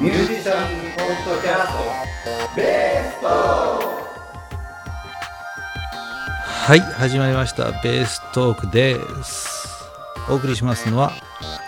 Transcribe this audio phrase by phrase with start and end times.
[0.00, 3.26] ミュージシャンポッドキャストベースト
[6.46, 7.72] はい始まりました。
[7.82, 8.94] ベーストークで
[9.24, 9.88] す。
[10.30, 11.10] お送りしますのは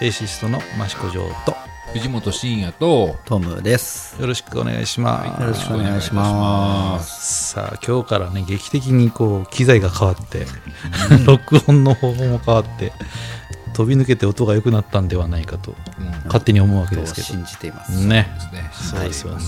[0.01, 1.57] ベーシストの益子城と
[1.93, 4.21] 藤本慎也とトムです。
[4.21, 7.55] よろしくお願いします、よろしくお願いします。
[7.55, 10.47] さあ今日からね劇的にこう機材が変わって、
[11.27, 12.93] 録音の方法も変わって
[13.81, 16.07] 飛び抜けて音が良くなったんではないかとうん。
[16.27, 17.93] 勝手に思うわけとですけ信じています。
[17.93, 18.71] どねですね。
[18.73, 19.45] そうですよね、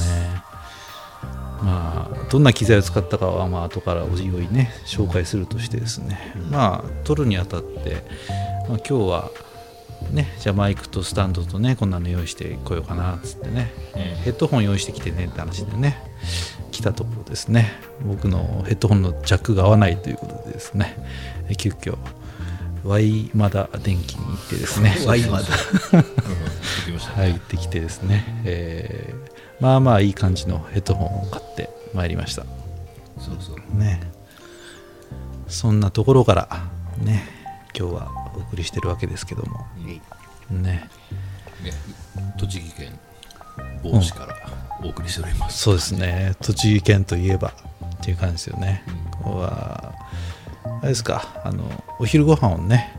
[1.62, 8.04] まあどんな機材を使ったかはまあ後からおいおいね紹介するとしてですね、まあ撮るにあたって、
[8.70, 9.30] まあ、今日は
[10.10, 15.98] ねじゃあマイクとスタンドとねこんなの用意してこようかなっつってね、えーヘッドホン用意してきてねって話でね
[16.70, 17.70] 来たところですね。
[18.02, 20.96] 僕のヘッドホンのジャックが合わないということでですね
[21.48, 21.98] えー急遽
[22.84, 24.96] Y マダ電機に行ってですね。
[25.06, 25.46] ワイマだ。
[25.46, 26.02] 行
[26.86, 27.16] きましたね。
[27.16, 32.42] 入ってきてですね、えーまあまあいい感じのヘッドホンを買ってまいりました。
[33.16, 33.78] そうそう。
[33.78, 34.00] ね。
[35.46, 36.48] そんなところから
[36.98, 37.22] ね
[37.78, 39.64] 今日はお送りしてるわけですけども。
[39.78, 40.00] ね。
[40.50, 40.88] ね
[42.38, 42.98] 栃木県
[43.84, 44.34] 帽子から
[44.82, 46.34] お送りしております、そうですね。
[46.40, 47.52] 栃木県といえば
[48.00, 49.94] っていう感じですよね、ここは
[50.82, 51.64] あれですかあの
[51.98, 52.92] お昼ご飯をね、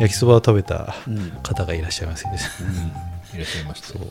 [0.00, 0.94] 焼きそばを食べた
[1.42, 3.36] 方がいらっしゃいますけど、うん。
[3.36, 3.86] いらっしゃいました。
[3.88, 4.02] そう。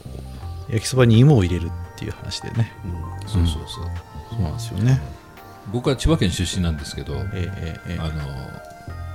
[0.69, 2.71] 焼きそばに芋を入れるっていう話でね、
[3.27, 4.41] そうそうそう。
[4.41, 5.01] なんですよね。
[5.71, 8.23] 僕は千葉県出身なんですけど、えーえあの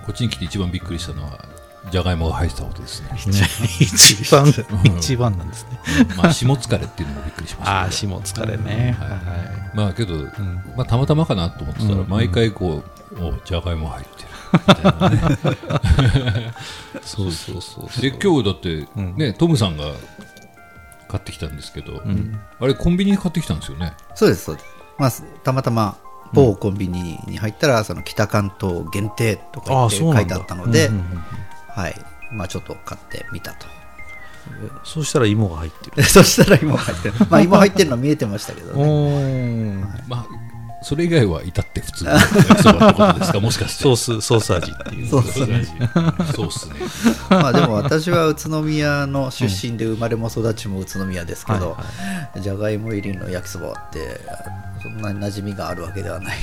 [0.05, 1.49] こっちに来て一番びっくりしたのは
[1.91, 3.09] じゃがいもが入ってたことですね。
[3.09, 3.49] ね、
[3.81, 4.47] 一番
[4.85, 5.79] 一番なんですね。
[6.17, 7.81] まあ下疲れっていうのもびっくりしました。
[7.81, 8.97] ああ、下疲れね。
[8.99, 9.09] はい。
[9.09, 9.19] は
[9.75, 10.15] まあけど、
[10.77, 12.09] まあ、たまたまかなと思ってたら、うん。
[12.09, 17.07] 毎回こうおじゃがいも入ってるみたいなねい。
[17.07, 18.01] そうそうそう。
[18.01, 19.85] で今日だって、んねトムさんが
[21.09, 22.03] 買ってきたんですけど、
[22.61, 24.67] あれコンビニで買ってきたんですよねそうです、そうです。
[24.99, 25.11] まあ、
[25.43, 25.97] たまたま
[26.33, 29.97] 某コンビニに入ったら、その北関東限定とかって。
[29.97, 31.25] 書いてあったのでうん、うんうん
[31.69, 31.95] はい。
[32.31, 33.67] まあ、ちょっと買ってみたと。
[34.85, 36.03] そうしたら芋が入ってる。
[36.05, 37.15] そしたら芋入ってる。
[37.29, 38.85] まあ、芋入ってるの見えてましたけどおね。
[38.85, 40.27] ーまあ
[40.85, 43.41] それ以外は至って普通の焼きそばってことですか？
[43.41, 45.09] もしかしてソース、ソース味っていう。
[45.09, 45.67] そうっすね
[47.31, 51.85] まあ、でも私は宇都宮の出身で生まれも育ちも宇都宮ですけどは
[52.37, 54.21] い、じゃがいも入りの焼きそばって、
[54.83, 56.37] そんなに馴染みがあるわけではない。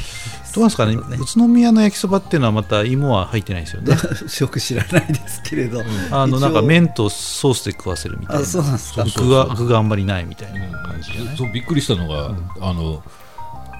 [0.54, 0.96] どうなんですかね？
[1.18, 3.96] 宇都宮の焼きそばっていうのはまた芋は入ってないですよね。
[3.96, 5.82] よく知らないですけれど、
[6.12, 8.42] あの、なんか麺とソースで食わせるみたいな。
[8.42, 11.12] あそうなんですか具が、具があんまりないみたいな感じ。
[11.38, 13.02] そうびっくりしたのが、あの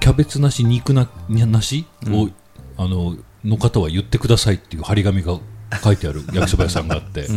[0.02, 2.28] キャベツなし肉ななしを、
[2.76, 5.38] あのの方は言ってくださいっていう張り紙が
[5.80, 7.28] 書いてある 焼きそば屋さんがあって、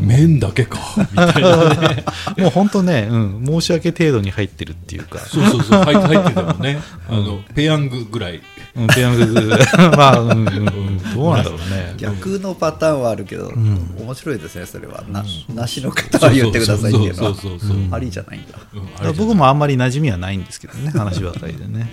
[0.00, 2.04] 麺だけかみたいなね。
[2.38, 5.18] もう本当ね、うん、申し訳程度に入ってるっていうか。
[5.18, 6.80] そうそうそう 入って入っててもね。
[7.10, 8.40] あのペヤングぐらい。
[8.74, 9.50] うん、ペヤング、
[9.94, 11.92] まあ、うん、うん、うん、どうなんだろうね。
[11.98, 15.04] 逆のパターンはあるけど、面白いですねそれは。
[15.10, 15.22] な,、
[15.54, 17.34] なしの方は言ってくださいっていうのは。
[17.34, 19.12] そうそうそうそうありじゃないんだ。
[19.12, 21.92] 僕もあんまり馴染みはないんですけどね話ばかりでね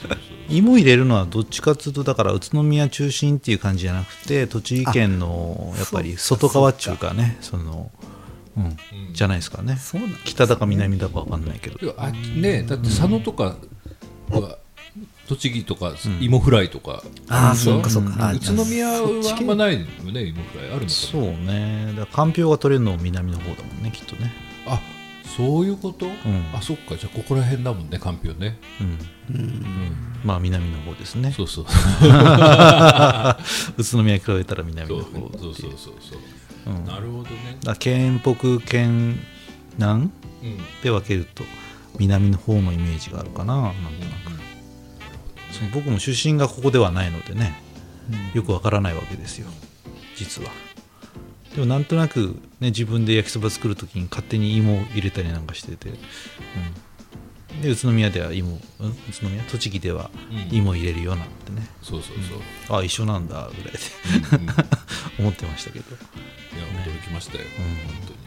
[0.48, 7.90] 芋入れるのはどっちかっていうとだから宇都宮中心っていう感じじゃなくて栃木県のやっぱり外側っていうかねその
[8.56, 8.76] うん
[9.12, 9.76] じゃないですかね。
[9.76, 11.94] そうなんだ北だか南だか分かんないけど。
[11.98, 13.56] あねだって佐野とか
[14.30, 14.58] は
[15.28, 17.02] 栃木とか芋フライとか。
[17.28, 17.72] あーるでしょ？
[17.72, 20.70] そうかそうかあ宇都宮はあんまないよね芋フライ。
[20.70, 21.92] あるのかそうね。
[21.96, 24.32] だかんぴょうが取れるのも南の方だもんねきっとね。
[24.66, 24.80] なあ
[25.36, 26.10] そういうこと、ん。
[26.54, 26.96] あそっか。
[26.96, 28.56] じゃあここら辺だもんねかんぴょうね。
[29.28, 31.30] うん、まあ南の方ですね。
[31.32, 31.66] そうそう。
[33.76, 36.16] 宇都宮に比べたら南の方そうそうそうそ
[36.70, 36.86] う、うん。
[36.86, 38.34] なるほどね、だ県北
[38.66, 39.20] 県
[39.76, 40.04] 南？
[40.04, 40.10] うん。
[40.82, 41.44] で分けると
[41.98, 43.90] 南の方のイメージがあるかななんとなく。
[45.52, 47.60] その僕も出身がここではないのでね、
[48.32, 49.48] よくわからないわけですよ。
[50.16, 50.48] 実は
[51.56, 55.88] でもなんとなく、ね、自分で焼きそば作る時に勝手に芋を入れたりなんかしてて、
[57.54, 58.50] うん、で宇都宮では芋、
[58.80, 59.42] うん、宇都宮？
[59.44, 60.10] 栃木では
[60.50, 60.56] うん。
[60.56, 62.16] 芋入れるようなんてね、そうそう
[62.68, 63.78] そう、あ一緒なんだぐらいで
[64.32, 64.44] うんうん。
[64.44, 64.54] い や
[65.18, 65.84] 思ってましたけど。
[66.56, 67.44] 驚きましたよ、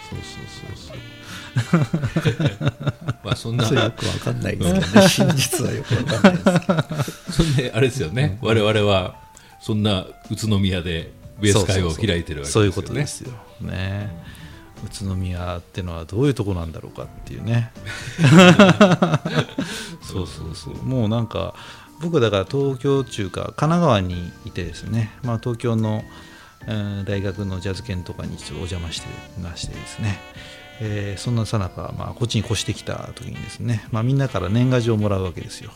[0.10, 1.86] そうそうそうそう。
[2.14, 2.50] 本当に
[3.24, 3.64] まあそんな。
[3.66, 5.10] よくわかんないですけどね。
[5.10, 6.84] 真実はよくわかんないですけど。
[7.32, 9.16] そんであれですよね、我々は
[9.62, 11.12] そんな宇都宮で
[11.42, 12.46] ベース会を開いてるわけですよ。
[12.46, 13.32] ねそういうことですよ。
[13.62, 14.10] ね。
[14.86, 17.72] 宇都宮ってのはどういうとこなんだろうかっていうね。
[20.02, 20.76] そうそうそう。
[20.84, 21.54] もうなんか
[22.02, 26.04] 僕だから東京中か神奈川にいてですね、まあ、東京の、
[26.66, 29.08] えー大学のジャズ研とかにちょっとお邪魔して
[29.42, 30.20] ましてですね、
[30.82, 35.72] えーそんなさなか、まあ、こっちに越してきた時にですね、まあ、みんなから年賀状をもらうわけですよ。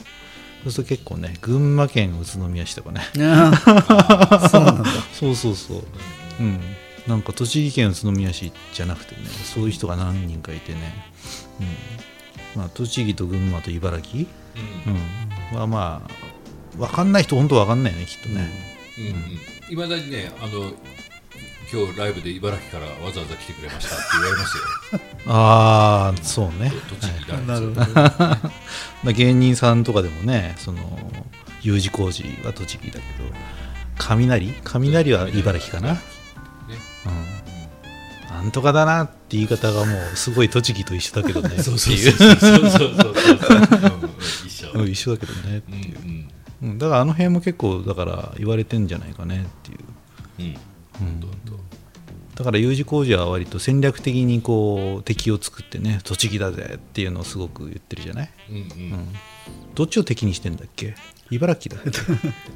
[0.64, 3.02] そうすると結構ね群馬県宇都宮市とかね。
[3.14, 4.73] そうなんだ
[5.24, 5.84] そうそうそう。
[6.40, 6.60] うん。
[7.08, 9.22] なんか栃木県宇都宮市じゃなくてね
[9.54, 10.94] そういう人が何人かいてね、
[12.56, 12.62] うん。
[12.62, 14.26] まあ、栃木と群馬と茨城、
[15.52, 18.50] うん、はまあ分かんない人本当分かんないねきっとね、
[18.98, 19.06] うん。
[19.08, 19.14] うん
[19.70, 20.72] いまだにねあの
[21.72, 24.64] 今日ライブで茨城からわざわざ来てくれましたって言われますよ。
[25.34, 26.72] ああそうね。
[26.90, 31.00] 栃木だ、なるほど まあ芸人さんとかでもねその
[31.64, 33.04] U 字工事は栃木だけど
[33.98, 34.54] 雷？
[34.64, 36.00] 雷は茨城かな、ね。
[37.06, 41.50] うん、なんとかだなって言い方がもうすごい栃木と一緒だけどね。
[41.62, 42.70] そうそういそううそうそう。
[42.70, 42.96] そう
[44.50, 44.86] そうう。
[44.86, 45.76] ん 一緒だけどねってう。
[45.76, 46.30] んいう、
[46.64, 46.78] うん。
[46.78, 49.80] だからあの辺も結構だから言われてんじゃないかねっていう、
[50.40, 50.46] うん。
[50.46, 51.08] うん。
[51.08, 51.60] うんどんどん
[52.36, 59.16] だから U 字工事は割と戦略的にこう敵を作ってね栃木だぜっていうのをすごく言ってるじゃない、うんううんん、
[59.76, 60.96] どっちを敵にしてんだっけ？
[61.36, 61.82] 茨城だ。
[61.82, 62.00] っ け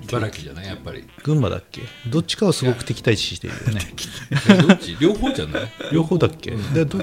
[0.06, 1.04] 茨城じゃないやっぱり。
[1.24, 1.82] 群馬だっけ？
[2.08, 3.82] どっちかをすごく敵対視してるよね。
[4.50, 4.98] えどっち？
[5.00, 5.68] 両方じゃない？
[5.92, 6.52] 両方だっけ？
[6.52, 7.00] でど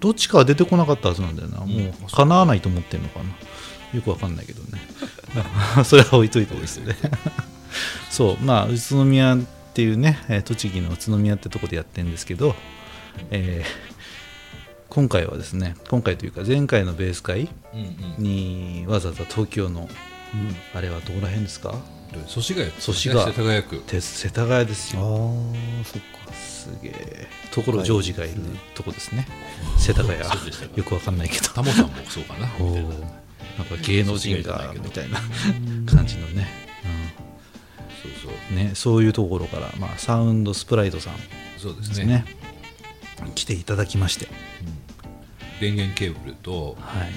[0.00, 3.26] どっちかは出てこなかったはずなんだよな、もう叶わないと思ってんのかな。
[3.94, 4.80] よくわかんないけどね。
[5.84, 6.96] それは置いといてですね。
[8.10, 8.44] そう。
[8.44, 9.38] まあ宇都宮っ
[9.74, 12.54] ていうねえー栃木の宇都宮ってとこでやってるんですけど、
[13.30, 13.94] えー
[14.90, 17.48] 今回はですね今回というか前回のベース会
[18.16, 19.88] にわざわざ東京の、
[20.74, 21.74] あれはどこら辺ですか？
[22.26, 22.72] 祖師ヶ谷。
[22.78, 23.78] 祖師ヶ世田谷区。
[23.86, 25.32] て世田谷ですああよ
[25.84, 26.32] そっか。
[26.32, 27.26] すげえ。
[27.50, 28.40] ところジョージがいる
[28.74, 29.26] とこですね。
[29.78, 30.18] 世田谷。
[30.18, 30.24] よ
[30.84, 31.48] くわかんないけど。
[31.48, 32.40] タモさんもそうかな。
[32.40, 32.46] な。
[33.58, 35.20] なんか芸能人がみたいな。
[35.86, 36.48] 感じのね、
[38.02, 38.32] そうそう。
[38.50, 38.56] うん。
[38.56, 41.14] ねそういうところから、まあ、サウンドスプライドさん
[41.58, 41.94] そうですね。
[41.94, 42.24] ですね。
[43.34, 44.26] 来ていただきまして、
[45.60, 47.12] 電源ケーブルとはい、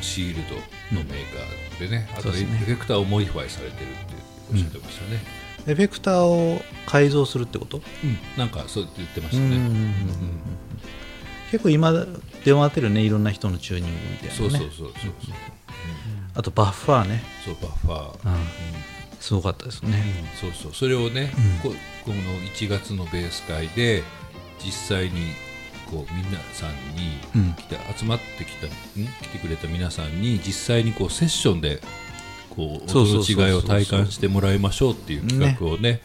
[0.00, 0.54] シールド
[0.96, 4.14] のメーカーでね、あとエフェクターをモディファイされてるって
[4.52, 5.20] おっしゃってましたね、
[5.66, 7.82] エフェクターを改造するってこと、
[8.36, 9.94] なんかそう言ってましうんたね、
[11.50, 11.92] 結構今
[12.44, 14.36] 出回ってるねいろんな人のチューニングみたいなね。
[14.38, 15.12] そうそうそうそう
[16.34, 18.38] あとバッファーね、そうバッファー、うん。
[19.18, 20.00] すごかったですね、
[20.40, 20.72] そうそう。
[20.72, 21.74] それをね、こ
[22.04, 22.16] この
[22.54, 24.04] 1月のベース会で
[24.64, 25.32] 実際に
[25.90, 28.70] こう皆さんにうん来て、集まってきたん？
[28.70, 31.80] 来てくれた皆さんに実際にこうセッションで
[32.50, 36.00] こう音の違いを体感してもらいましょうっていう企画をね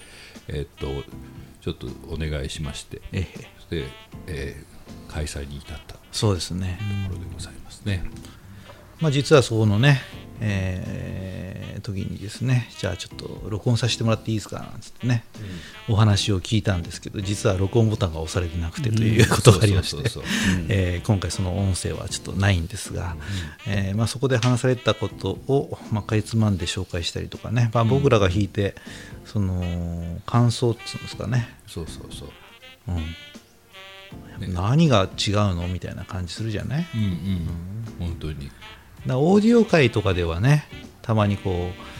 [0.48, 0.88] えっと
[1.62, 3.02] ちょっとお願いしまして。
[3.12, 3.48] ええ。
[3.58, 3.86] そして、
[4.28, 4.74] えー
[5.14, 5.94] 開催に至った。
[5.94, 8.04] とそうですね、ころでございますね。
[9.00, 10.02] まあ、実はそのね、
[10.40, 11.12] えー
[11.84, 15.24] 時にですねじゃあちょっと録音させてもらっていいですかなんつってね、
[15.88, 23.16] お話を聞いたんですけど実は録音ボタンが押されてなくてということがありまして今回その音声はちょっとないんですが、
[23.68, 28.76] えーまあ、そこで話されたことを、まあ、かいつまんで紹介したりとかね、まあ、僕らが弾いて
[29.26, 32.30] その感想っつうんですかね、そうそうそう。
[32.88, 32.96] うん。
[32.98, 35.68] ね何が違うの？
[35.68, 36.86] みたいな感じするじゃない？
[36.94, 38.08] うんうん。
[38.08, 38.52] 本当に。
[39.08, 40.66] だオーディオ界とかではね
[41.04, 41.94] たまにこう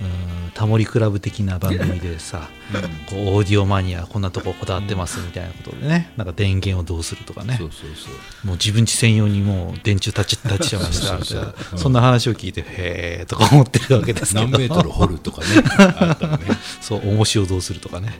[0.00, 0.04] う
[0.48, 2.48] んタモリクラブ的な番組でさ、
[3.08, 7.56] こうオーディオマニアこんなとここだわってますみたいなことでね、なんか電源をどうするとかね。
[7.58, 8.10] そうそうそ
[8.44, 8.46] う。
[8.46, 11.18] もう自分家専用にもう電柱立ち立ちちゃいました。
[11.18, 11.78] みたいなそうそう。
[11.78, 12.64] そんな話を聞いてへ
[13.22, 14.48] えとか思ってるわけですけど。
[14.48, 16.56] 何メートル掘るとかねね。
[16.80, 18.18] そう重しをどうするとかね。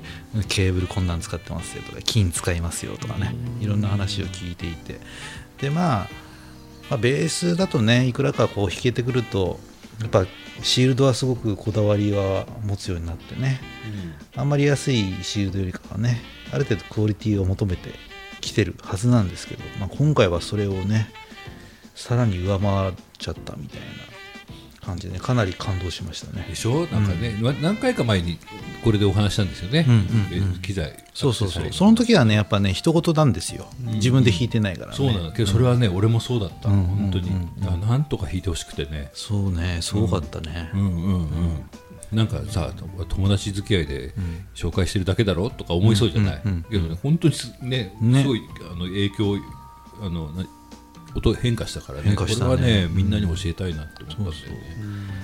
[0.49, 3.35] ケーブルこんなん使ってますよとか金使いますよとかね。
[3.61, 5.01] いろんな話を聞いていて。
[5.61, 6.09] でまあ、
[6.91, 9.61] まあ、ベースだとねいくらかこう弾けてくると
[10.01, 10.27] やっぱ
[10.63, 13.61] シールドはすごくこだわりは持つようになってね。
[14.37, 16.21] あんまり安いシールドよりかはね
[16.53, 17.91] ある程度クオリティを求めて
[18.41, 21.11] きてるはずなんですけど、まあ、今回はそれをね
[21.95, 26.47] さらに上回っちゃったみたいな感じでねかなり感動しましたね。
[26.49, 26.87] でしょ？
[26.87, 28.39] なんかね、ま何回か前に
[28.83, 29.87] これでお話したんですよね、
[30.63, 30.93] 機材。
[31.15, 31.73] そうそうそう。
[31.73, 33.67] その時はねやっぱね一言なんですよ。
[33.81, 34.97] 自分で弾いてないからね。
[34.97, 39.11] そうなんだけどそれはね、俺もそうだった、うん本当に、うなんとか弾いてほしくてね。
[39.15, 41.71] そうねすごかったね、うんうんうん。
[42.13, 42.73] なんかさ
[43.09, 44.15] 友達付き合いで
[44.55, 48.23] 紹介してるだけだろとか思いそうじゃない、けどね本当にすねね。
[48.23, 49.37] すごいあの影響
[50.03, 50.47] あのな
[51.15, 52.15] 音変化したからね。
[52.15, 55.21] これはねみんなに教えたいなって思ったんだよね。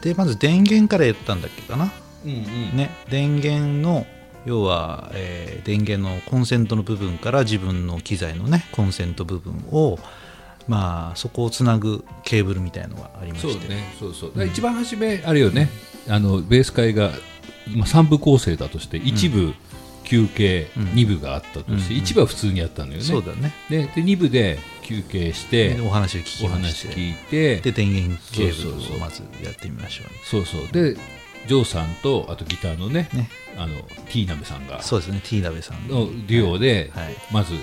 [0.00, 1.90] でまず電源から言ったんだっけかな、
[2.24, 2.76] うんうん。
[2.76, 4.06] ね電源の
[4.46, 9.98] 要は、えー電源のコンセントの部分から自分の機材のねコンセント部分を
[10.68, 15.68] まあそこをつなぐケーブルみたいのがありまそうしてねそうそう、だから一番初めあれよね。
[16.08, 17.10] あのベース会が、
[17.74, 19.54] まあ、3部構成だとして一部、
[20.04, 20.82] 休憩うん。
[20.88, 23.06] 2部があったとして、うん1部は普通にやったんだよね。
[23.06, 23.52] そうだね。
[23.70, 26.88] でで2部で休憩してでお話を聞きおまして。
[26.88, 30.68] 話聞いてで電源ケーブルそうそうそうをまずやってみましょそうそう。
[30.72, 30.96] で
[31.46, 33.30] ジョーさんとあとギターのねうね。
[33.56, 35.88] あのティーナベさんがそうですね T 鍋さん。
[35.88, 37.16] のデュオで、はい。
[37.32, 37.54] まず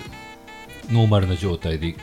[0.90, 1.96] ノーマルな状態で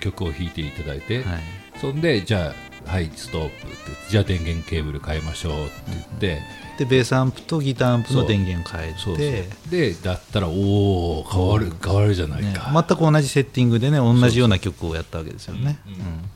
[0.00, 1.42] 曲を弾いていただいて、はい。
[1.80, 2.54] そんでじゃ
[2.86, 3.76] あはいストップって
[4.08, 6.42] じゃあ電源ケーブル変えましょうって言って、
[6.78, 12.52] でベースアンプとギターアンプの電源変えてでだったらおお変わる変わるじゃないね。
[12.54, 15.78] か、全く同じセッティングでね同じような曲をやったわけですよね。
[15.86, 16.30] うん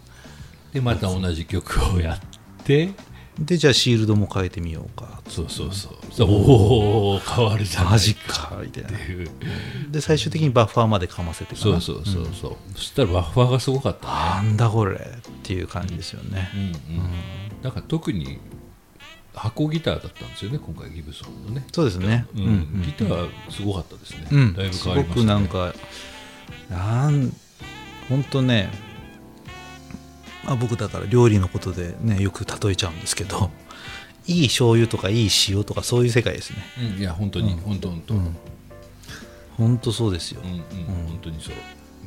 [0.72, 2.18] でまた同じ曲をやっ
[2.64, 2.94] てうん
[3.40, 5.22] でじゃあシールドも変えてみようか。
[5.26, 5.94] そうそうそう。
[6.12, 8.90] そうおお変わるじゃないマジかみたいな。
[9.90, 14.12] で最終的にバッファーまでかませてかなそうそうそうそう、そしたらバッファーがすごかったね。
[14.12, 15.00] なんだこれっ
[15.42, 16.50] ていう感じですよね。
[16.54, 16.74] うんうん
[17.62, 18.38] だから特に
[19.34, 21.66] 箱ギターだったんですよね今回ギブソンのね。
[21.72, 22.26] そうですね。
[22.34, 22.42] うん。
[22.42, 22.46] う
[22.78, 24.54] んギターすごかったですね、うん。
[24.54, 25.74] だいぶすご変わりました、ね、くなんか
[26.68, 27.32] なん
[28.08, 28.70] 本当ね
[30.44, 33.50] まあ僕だから料理のことでねよく例えちゃうんですけど
[34.26, 36.58] いい醤油とかいい塩とかそういう世界ですね。
[36.94, 38.36] うんいや本当に、本当本当、うん。
[39.56, 40.50] 本当そうですよ、うん。
[40.84, 41.54] 本当にそう、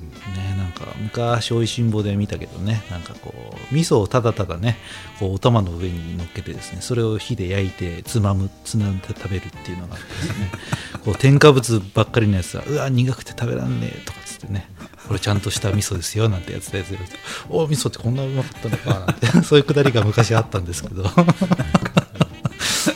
[0.03, 3.33] ねなんか昔おいしんぼで見たけどねなんかこ
[3.71, 4.77] う味噌をただただね
[5.19, 10.51] こうお玉の上に乗っけてですねそれを火で焼いてつまむつまんで食べるっていうのがあってですね
[11.05, 14.69] こう添加物ばっかりのやつはうわ苦くて食べらんねえとかっつってね
[15.07, 16.99] これちゃんとした味噌ですよなんてやつでやつで
[17.49, 21.03] お味噌ってこんなうまかったのかなんて そういうくだりが昔あったんですけど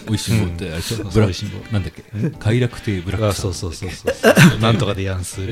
[0.08, 2.04] 美味しいもんって、あれブラ美味しいもんなんだっけ？
[2.40, 4.14] 快楽亭ブラックそうそうそうそう。
[4.60, 5.40] なんとかでやんす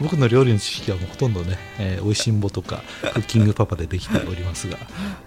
[0.00, 2.82] 僕の料理の知識はもうほとんどね、えー、おいしんぼとか
[3.14, 4.78] クッキングパパでできておりますが、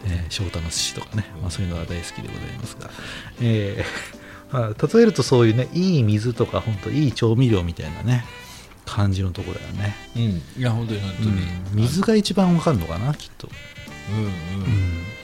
[0.05, 2.89] えー、翔太の寿司とかね、まあ、そういうのは大好きでございますが、
[3.41, 8.25] えー まあ、例えるとそういうねいい水とか本当いい調味料みたいなね
[8.85, 10.21] 感じのところだよね、うん。
[10.21, 11.37] いや本当に本当に、うん。
[11.73, 13.49] 水が一番わかるのかなきっと、
[14.11, 14.31] うんうん、うん。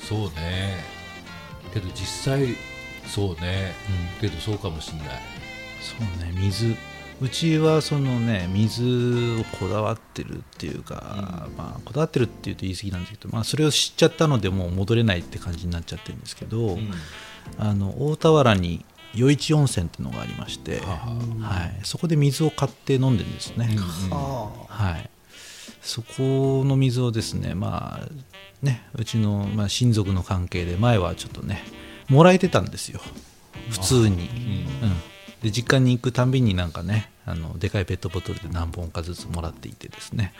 [0.07, 0.83] そうね
[1.73, 2.55] けど実際
[3.07, 3.73] そうね、
[4.19, 5.07] けどそうかもしんない。
[5.81, 6.31] そうね。
[6.39, 6.75] 水
[7.19, 8.83] うちはそのね水
[9.39, 16.91] をこだわってるっていうか、まあ、こだわってるっていうと言い過ぎなんですけど、まあ、それを知っちゃったのでもう戻れないって感じになっちゃってるんですけど、うん。
[17.57, 18.85] あの大田原に
[19.15, 20.97] 余市温泉っていうのがありまして、は
[21.41, 21.65] は。
[21.65, 25.09] い、そこで水を買って飲んでるんですね、うんはい、
[25.81, 28.07] そこの水をですねまあ
[28.61, 31.63] ねうちの、まあ、親族の関係で前はちょっとね
[32.09, 32.99] もらえてたんですよ。
[33.69, 34.29] 普通に、
[34.81, 35.11] うん。
[35.41, 40.33] で実家に行くたんびになんかねあのでかいペットボトルで何本かずつもらっていてですね、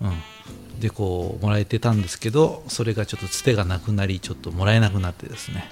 [0.00, 5.68] うん、でこうもらえてたんですけどそれがちょっとつてがなくなりちょっともらえなくなってですね。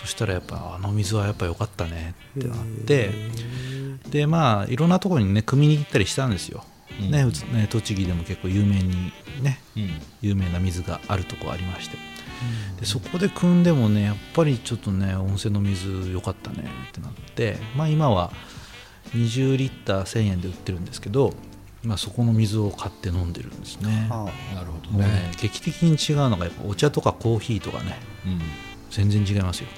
[0.00, 3.10] そしたらやっぱあの水はやっぱ良かったねってなって。
[4.10, 6.75] でまあいろんなところにね汲みに行ったりしたんですよ、うん
[7.10, 9.12] ねうつね栃木でも結構有名に
[9.42, 9.90] ねうん。
[10.22, 11.96] 有名な水があるとこありまして。
[12.80, 17.58] でそこで汲んでもねやっぱりちょっとね温泉の水良かったねってなって。
[17.76, 18.32] まあ今は
[19.14, 21.32] 20リッター1000円で売ってるんですけど、
[21.82, 24.08] まあ、そこの水を買って飲んでるんですね。
[24.10, 25.06] あなるほどね。
[25.06, 28.32] ね劇的に違うのがやっぱお茶とかコーヒーとかねうん。
[28.32, 28.40] うん
[28.90, 29.68] 全然違いますよ。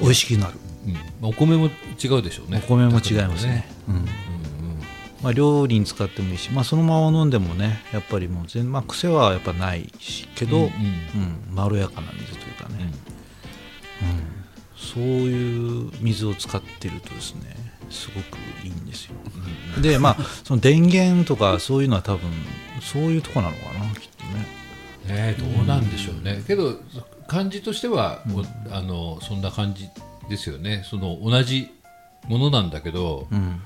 [0.00, 0.54] 美味しくなる。
[0.86, 0.92] うん。
[0.94, 1.66] まあお米も
[2.02, 2.62] 違うでしょうね。
[2.64, 3.66] お米も違いますね。
[3.88, 3.96] うん。
[3.96, 4.08] うん
[5.22, 12.92] まあ、料理に使ってもいいし、まあ、そのまま飲んでもねやっぱりもう全、まあ、癖はやっぱないしけど、うんううんんまろやかな水というかね、
[14.02, 14.38] うん。
[14.76, 17.56] そういう水を使ってるとですね
[17.90, 19.14] すごくいいんですよ。
[19.82, 22.30] でまあその電源とかそういうのは多分
[22.80, 24.24] そういうとこなのかなきっと
[25.12, 25.32] ね。
[25.32, 26.44] ねどうなんでしょうね。
[26.46, 26.76] けど
[27.26, 28.22] 感じとしては
[28.70, 29.88] あのそんな感じ
[30.28, 30.84] ですよね。
[30.88, 31.70] その同じ
[32.28, 33.60] ものなんだけどうん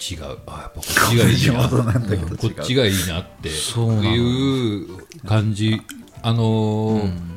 [0.00, 0.22] 違う。
[0.24, 1.68] あやっぱこっちがいいな。
[1.68, 3.20] こっちがいいな。
[3.20, 5.82] っていう感じ。
[6.22, 7.30] あのー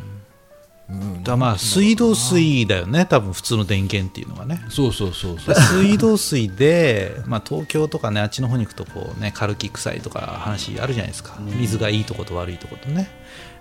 [0.89, 1.23] うん。
[1.23, 3.05] だまあ水道水だよね。
[3.05, 4.63] 多分普通の電源っていうのがね。
[4.69, 5.55] そうそうそうそう。
[5.55, 11.37] 水道水で、まあ、東京とかねあっちの方に行くとこうねカルキ臭いとか話あるじゃないですか。
[11.39, 13.09] 水がいいとこと悪いとことね。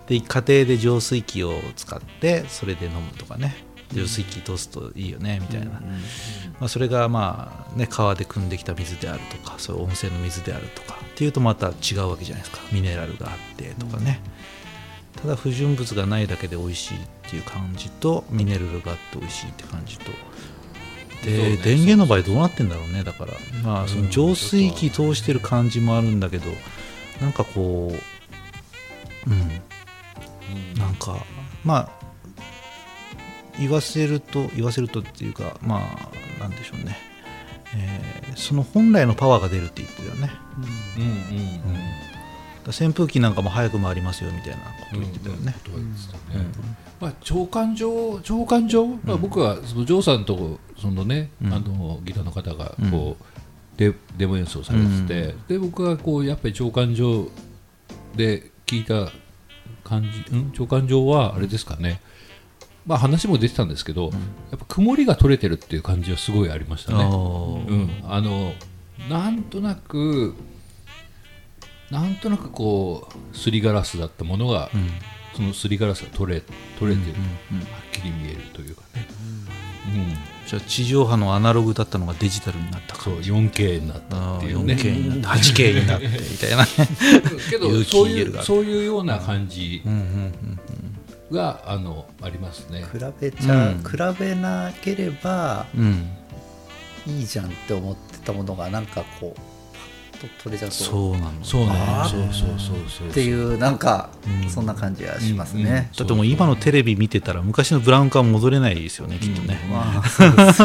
[0.07, 5.81] で家庭で浄水器を使ってそれで飲むとかね浄水器通すといいよねみたいな、ま
[6.63, 12.63] あ、それがまあね川で汲んできた水であるとかそういう温泉の水であるとかっていうとまた違うわけじゃないですか。
[12.73, 14.21] ミネラルがあってとかね、
[15.21, 20.11] ただ不純物がないだけで美味しいっていう感じとミネラルがあって美味しいって感じと。
[21.25, 23.33] で、電源の場合どうなってんだろうねだから。
[23.63, 26.47] まあその浄水器通してる感じもあるんだけど
[27.21, 27.95] なんかこ
[29.27, 29.63] ううん。
[30.79, 31.25] なんか
[31.65, 32.02] まあ
[33.59, 36.97] 言わせると言わせるとっていうかまあなんでしょうね、
[37.77, 40.31] えーその本来のパワーが出るって言ってたよね。
[40.97, 41.05] うん。
[41.05, 41.11] うん。
[41.11, 42.13] うん
[42.65, 46.45] だ扇風機なんかも早く回りますよみたいなこと言ってたよね、ことは言ってたね
[47.01, 51.53] まあ、長官上、長官上、まあ、僕はそのジョーさんとそのね、うん。
[51.53, 53.25] あのギターの方がこう、
[53.77, 57.27] デデモ演奏されてて、で僕はこうやっぱり長官上
[58.15, 59.11] で聞いた
[59.83, 62.01] 感じ、うん、長官上はあれですかね、
[62.87, 64.11] まあ、話も出てたんですけど、
[64.51, 67.05] やっぱ曇りが取れてるっていう感じはすごいありましたあね。
[67.05, 67.69] ー。
[67.69, 68.53] うん、あの
[69.09, 70.35] なんとなく
[71.91, 74.89] なんとなくこうすりガラスだったものが、うん。
[75.35, 76.43] そのすりガラスが取れ
[76.79, 77.17] 取れてる、
[77.51, 79.07] うんうんはっきり見えるというかね、
[79.87, 80.47] うん。
[80.47, 84.75] じゃあ地上波のアナログだったのがデジタルになったそう感じ 4K になったっていうね。
[84.75, 86.69] 4K になって 8K になってみたいなね。
[87.51, 90.61] けど そういうそういうような感じうんうんうん
[91.33, 92.85] が、あのありますね。
[92.93, 93.83] 比べちゃ、うん。
[93.83, 96.11] 比べなければうん。
[97.07, 99.41] いいじゃんって思ってたものがなんかこう
[100.13, 101.33] パッと取れちゃうとそうなの。
[101.43, 101.73] そうね。
[102.05, 104.11] そうそうそうそうっていうなんか
[104.45, 104.49] うん。
[104.49, 105.67] そんな感じはしますうんうん。
[105.67, 105.91] ね。
[105.97, 110.65] だってもう今のテレビ見てたら昔のブラウン管戻れないですよねきっとね、まあそうです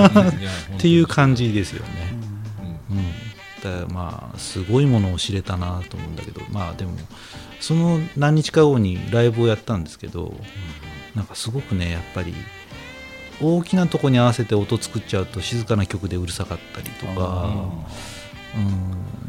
[0.69, 0.77] ね。
[0.77, 1.89] っていう感じですよね、
[2.91, 2.97] うん。
[2.97, 3.05] うん、
[3.63, 6.91] だからまあすごいものを知れたなと思うんだけどまあでも
[7.59, 10.33] その何日か後にライブをやったんですけど、
[11.15, 12.33] なんかすごくねやっぱり
[13.41, 17.49] 大きなとこに合わせて音作っちゃうと静かな曲でうるさかったりとか、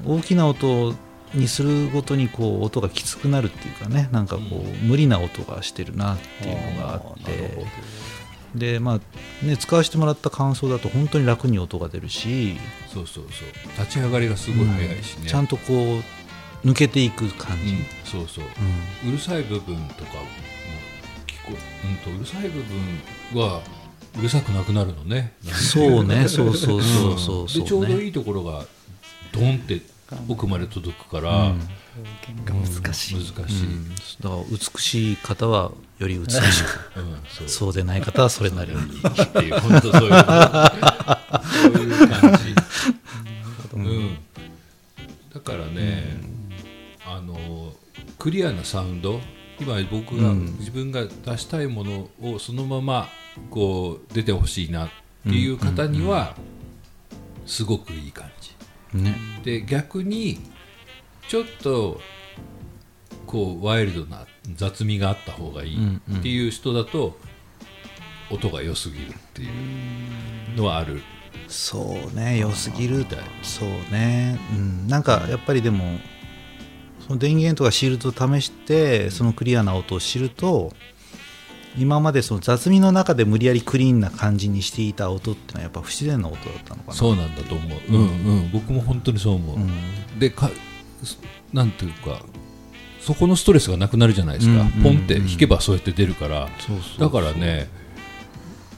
[0.07, 0.95] うん、大きな音
[1.35, 7.67] にするごとにこう音がきつくなるっていうかねなんかこう、無理な音がしてるなっていうのがあって。
[8.55, 12.57] でまあね使わせてもらった感想だと本当に楽に音が出るし、
[12.87, 13.79] そうそうそう。
[13.79, 16.03] 立ち上がりがすごい早いしね、ちゃんとこう
[16.65, 18.45] 抜けていく感じ、うんそうそう。
[19.05, 19.11] うん。
[19.11, 20.21] うるさい部分とかも
[21.27, 21.53] 聞こ
[21.85, 22.63] うんとうるさい部
[23.33, 23.63] 分は
[24.19, 25.35] うるさくなくなるのね。
[25.45, 26.29] そうね。
[26.29, 28.65] そうそうそうそううんそう、ね、でちょうどいいところが
[29.33, 29.83] ドンって
[30.29, 31.61] 奥まで届くから、うん。
[32.47, 33.15] 難しい。
[33.15, 33.95] 難しい、うん。
[33.95, 37.23] だから美しい方はより美しくうん。
[37.29, 37.49] そう。
[37.49, 38.79] そうでない方はそれなりに。
[38.79, 40.11] っていう本当そういう。
[41.59, 42.55] そういう感じ、
[43.75, 44.19] うん、
[45.33, 46.17] だからね、
[47.11, 47.73] あの
[48.19, 49.21] クリアなサウンド
[49.61, 50.57] 今僕が、うん。
[50.59, 53.09] 自分が出したいものをそのまま
[53.51, 54.91] こう出てほしいなっ
[55.25, 56.37] ていう方には
[57.47, 58.99] すごくいい感じ。
[58.99, 59.17] ね。
[59.43, 60.39] で逆に
[61.29, 62.01] ちょっと
[63.27, 67.19] こうワイルドな雑味があった方がいいっていう人だと
[68.31, 69.47] 音が良すぎるってい
[70.55, 71.03] うのはある。
[71.49, 73.07] そうね良すぎる。
[73.43, 75.99] そうね、うん、なんかやっぱりでも
[77.09, 80.73] その電源とかシールドを試してそのクリアな音を知ると
[81.77, 86.95] 今までその雑味の中で無理やりクリーンな感じにしていた音ってのはやっぱ不自然な音だったのかな。
[86.95, 88.05] そうなんだと思う、うんう
[88.41, 90.19] ん、僕も本当にそう思う、うん。
[90.19, 90.51] でか
[91.53, 92.21] なんていうか
[93.01, 97.69] そこのストレスがなくなるじゃないですか、うんポンって弾けばそうやって出るから、そうそうだからね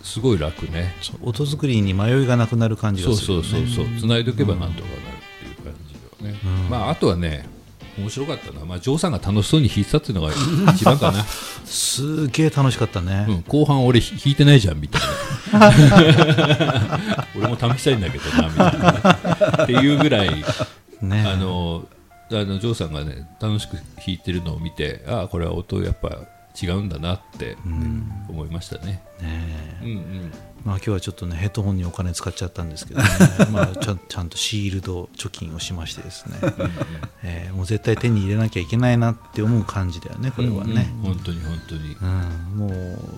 [0.03, 0.95] すごい楽ね。
[1.01, 3.73] そう音作りに迷いがなくなる感じそうそがするよね。
[3.73, 5.01] うそうそう繋いでおけばなんとかなるっ
[5.39, 6.39] ていう感じよね、
[6.69, 7.49] まああとはね
[7.99, 10.33] 面白かったな、まあ、ジョーさんが楽しそうに弾いてたっていうのが
[10.75, 15.09] 一番かな、すげえ楽しかったね、うん、後半俺弾いてないじゃんみたいな。
[17.37, 18.79] 俺も試したいんだけどなみたい
[19.57, 19.65] な。
[19.65, 20.45] っていうぐらい
[21.03, 21.25] ね。
[21.27, 21.87] あの
[22.33, 26.21] あのジョーさんがね楽しく弾いてるのを見てああこれは音やっぱ
[26.61, 27.57] 違うんだなって
[28.29, 29.03] 思いましたね。
[29.21, 30.33] ねうんうん
[30.65, 33.09] まあ今日はちょっとねヘッドホンにお金使っちゃったんですけどね。
[33.53, 36.39] まあちゃんちゃんとシールド貯金をしましてですね、
[37.23, 41.97] えーもう絶対手に入れなきゃいけないなって思う感じだよねこれはね、本当に本当に。
[42.01, 42.59] うん。
[42.59, 42.67] も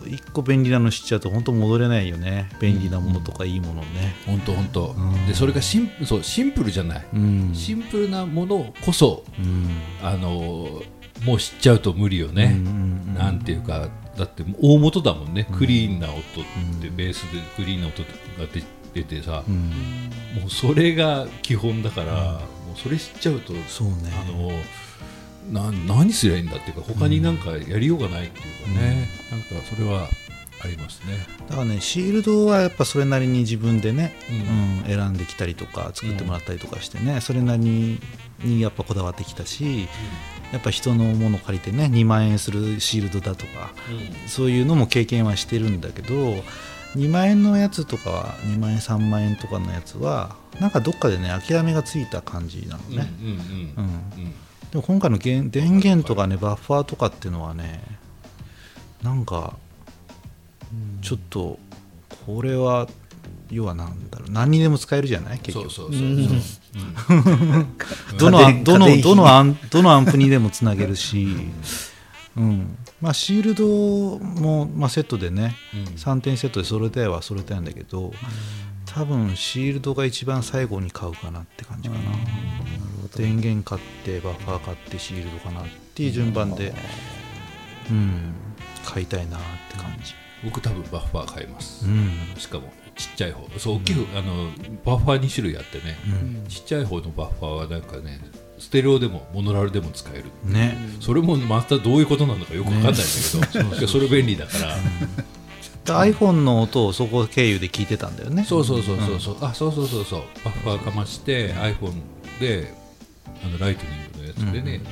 [0.05, 2.51] う一個便利なの知っちゃうと本当戻れないよね。
[2.61, 4.17] 便利なものとかいいものね。
[4.27, 4.95] 本当本当。
[4.95, 5.27] ん。
[5.27, 9.71] でそれがシンそうシンプルじゃない、うん、シンプルなものこそうん。
[10.03, 10.83] あの
[11.25, 13.15] もう知っちゃうと無理よね、うんうん。
[13.15, 13.89] なんていうか
[14.25, 16.23] だって大元だもんね、クリーンな音っ
[16.81, 18.09] て、ベースでクリーンな音が
[18.53, 18.63] 出
[18.95, 19.71] 出てさ、うん。
[20.41, 23.95] もうそれが基本だから、もうそれ知っちゃうとそうね。
[24.15, 24.53] あの
[25.51, 30.09] な何すりゃいいんだっていうか他になんかやりようがないっていうかね、なんかそれは
[30.65, 31.27] ありますね。
[31.49, 38.01] だからねシールドはやっぱそれなりに自分でね、ううん選んできたりとか作ってもらったりとかしてね、それなりに
[38.45, 39.89] にやっぱこだわってきたし、
[40.53, 43.73] やっぱ人のものを借りてね2万円するシールドだとか
[44.27, 46.15] そういうのも経験はしてるんだけど
[46.95, 53.41] 2万円のやつとかは2万円3万円とかのやつはなんかどっかでね諦めがついた感じなのね、うんうんうん。
[53.77, 54.25] うん。
[54.25, 54.35] うん。
[54.71, 57.83] でも今回の電電源とかねバッファーとかっていうのはね
[59.03, 59.57] なんか
[61.01, 61.59] ちょっと
[62.27, 62.89] これは
[63.53, 65.39] 要はなんだろう何にでも使えるじゃない？
[65.39, 65.71] 結局。
[65.71, 66.07] そうそうそう
[68.11, 68.19] そう。
[68.19, 71.37] どのどのどのアンどのアンプにでもつなげるし、
[72.37, 72.77] うん。
[73.01, 73.67] まあ、シールド
[74.19, 75.83] も、まあ、セットでね、うん。
[75.95, 78.13] 3点セットで揃えたいは揃えたいんだけど、
[78.87, 82.01] 多分シールドが一番最後に買うかなって感じかな、
[83.17, 86.73] 電源買ってバッファー買ってシールドかなっていう順番で、
[87.91, 88.35] うん、
[88.85, 92.35] 買いたいなって感じ、僕多分バッファー買います、うん。
[92.39, 94.51] しかもちっちゃい方そう大きく、あの
[94.85, 95.97] バッファー2種類あってね、
[96.49, 98.21] ちっちゃい方のバッファーはなんかね
[98.59, 100.25] ステレオでもモノラルでも使える。
[100.45, 100.77] ね。
[101.01, 103.03] それもまたどういうことなのかよくわかんないんだ
[103.49, 104.77] けど、いやそれ便利だから、
[106.05, 108.45] で iPhone の音をそこ経由で聞いてたんだよね。
[108.45, 110.23] そうそうそうそうそう、あそうそうそうそう。
[110.45, 112.01] バッファーかまして iPhone
[112.39, 112.73] で
[113.45, 114.85] あのライトニングのやつでね、で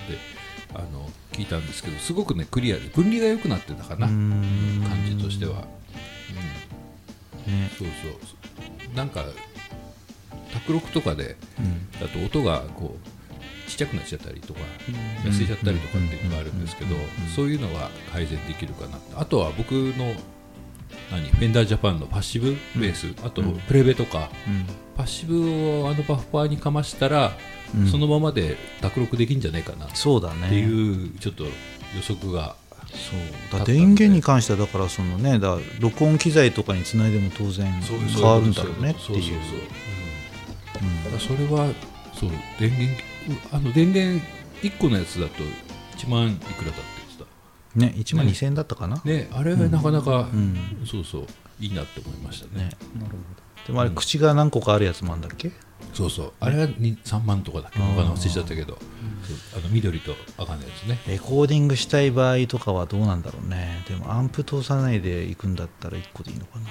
[0.75, 4.85] あの聞いたんですけどすごくねクリアで分離が良くなってたかな、うん。
[4.89, 5.59] 感じとしては、うん、
[7.47, 7.71] ね。
[7.79, 8.09] そうそ
[8.93, 8.97] う。
[8.97, 9.25] なんか
[10.53, 11.91] 卓録とかでうん。
[12.01, 14.61] だと音がこうちっちゃくなっちゃったりとか
[15.25, 16.97] 痩せちゃったりとかっていうのがあるんですけど
[17.37, 18.99] そういうのは改善できるかな。
[19.17, 20.15] あとは僕の
[21.13, 24.67] 何フェンダージャパンのパッシブベース、あとプレベとか、うん。
[24.97, 27.33] パッシブをあのバッファーにかましたら、
[27.75, 27.87] うん。
[27.89, 30.49] そのままで卓録できんじゃないかなっそうだね。
[30.49, 31.51] ていうちょっと予
[32.07, 32.57] 測が
[32.93, 33.61] そう。
[33.61, 39.35] だ電源に関してはだからそのねだ録音機材とかにつないでも当然変わるんだろうねっていう。
[40.83, 41.05] うん。
[41.05, 41.73] だからそれは
[42.15, 43.03] そう電源
[43.53, 44.25] あの電源
[44.63, 45.43] 1個のやつだと
[45.97, 46.83] 1万いくらだって
[47.77, 48.99] 言ってね1万2000円だったかな？
[48.99, 50.57] たねあれはなかなか、うん。
[50.87, 51.27] そうそう
[51.61, 52.65] いいなって思いましたね。
[52.65, 52.71] ね。
[53.67, 55.53] でもあれ口が何個かあるやつもあるんだっけ？
[55.93, 56.33] そうそう。
[56.41, 57.79] あれはに3万とかだっけ？
[57.81, 58.79] 他の忘れちゃったけど、
[59.57, 60.99] あの緑と赤のやつね。
[61.09, 63.85] レコーディングしたい場合とかはどうなんだろうね。
[63.89, 66.67] でもアンプ通さないで行くんだったら1個でいいのかな。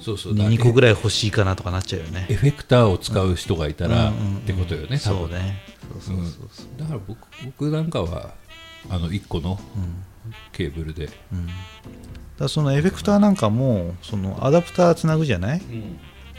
[0.00, 0.34] そうそう。
[0.34, 2.26] 2個ぐらい欲しいかなとかなっちゃうよね。
[2.28, 5.20] エフェクターを使う人がいたら、うんうんうんってことよね多分。
[5.20, 5.60] そうね。
[6.04, 6.66] そうそうそうそう。
[6.78, 8.34] だから僕僕なんかは
[8.88, 10.04] あの1個のうん。
[10.52, 11.48] ケーブルで、うん。
[12.38, 15.62] だそのエフェクターなんかもそのアダプターつなぐじゃない？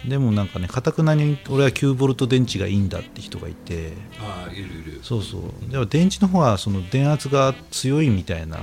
[0.08, 3.94] でもなんかねかたくなに俺は9ボルト電池がいいんだって人がいて。
[4.20, 5.00] ああいるいる。
[5.04, 5.72] そうそう。
[5.72, 8.58] でも電池の方はその電圧が強いみたいな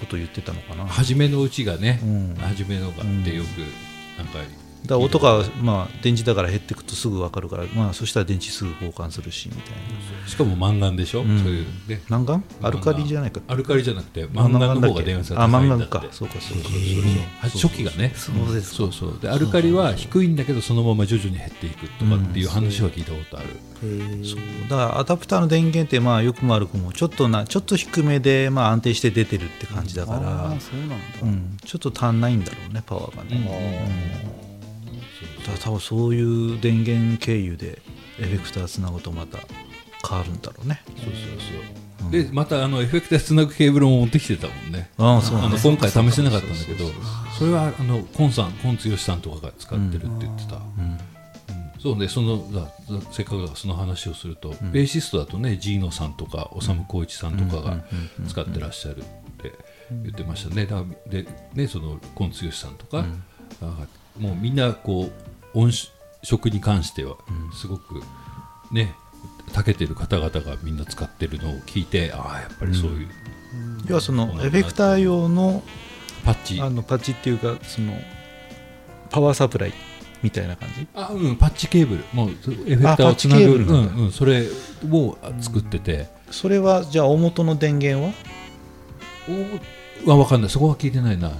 [0.00, 0.86] ことを言ってたのかな。
[0.86, 2.34] 初めのうちがね、うん。
[2.36, 3.58] 初めのがってよく
[4.18, 4.38] なんか、
[4.88, 9.72] ら音がまあ電池だから減っていくとすぐ分かるからまあそしたら電池すぐ交換するしみたい
[10.26, 11.38] しかもマンガンでしょ、ん。
[11.38, 12.02] そういうね。
[12.08, 13.40] なマンガンアルカリじゃないか。
[13.48, 15.84] アルカリじゃなくてマンガンの方が電圧があマ高いんだって。
[15.84, 16.78] ンガンかそうかそうかそうそ
[17.48, 18.12] うそう初期がね。
[18.14, 19.18] そうですそうそう。
[19.20, 23.48] でアルカリは低いんだけどそのまま徐々に減っていくとかっていう話は聞いたことある、
[24.24, 24.68] そう。
[24.68, 30.96] だからアダプターの電源ってまあよくも悪くもちょっとなちょっと低めでまあ安定して出てるって感じだから、ああそうなんだ。
[31.22, 34.41] うん、ちょっと足んないんだろうねパワーがね、
[35.42, 37.80] だ多分そういう電源経由で
[38.18, 39.38] エフェクターつなぐとまた
[40.08, 40.82] 変わるんだろうね。
[40.86, 41.12] そうそう
[42.00, 42.10] そう。
[42.10, 44.90] でまたあのエフェクターつなぐケーブルも持ってきてたもんね。
[44.98, 46.84] ああそうあの今回試せなかったんだけど
[47.38, 50.98] それはあのコンさんコン剛さんとかが使ってるって言ってた、うん
[51.82, 52.70] そうね、そのだ
[53.10, 57.82] せっかくその話をすると、ベーシストだとね、ジーノさんとか、修光一さんとかが
[58.28, 59.52] 使ってらっしゃるって
[59.90, 60.64] 言ってましたね。
[60.64, 63.04] だでね、そのコン剛さんとか、
[63.60, 63.84] あ
[64.16, 65.12] もうみんなこう
[65.54, 65.70] 音
[66.22, 67.16] 色に関しては
[67.52, 68.02] すごく
[68.70, 68.94] ね、
[69.52, 73.08] 長けてる方々がみんな使ってるのを聞いて、ああやっぱりそういう
[73.86, 75.62] 要はそのエフェクター用の
[76.24, 77.92] パッチ、あのパッチっていうかその
[79.10, 79.74] パワーサプライ
[80.22, 80.86] みたいな感じ？
[80.94, 84.46] あうん、パッチケーブル、もうエフェクターをつなぐ、うなんだんうん、それ
[84.90, 86.06] を作ってて。
[86.30, 88.14] それはじゃあ大元の電源は？
[90.06, 90.50] おは分かんない。
[90.50, 91.30] そこは聞いてないな。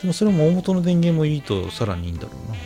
[0.00, 2.56] でもそれも大元の電源もいいとさらにいいんだろうな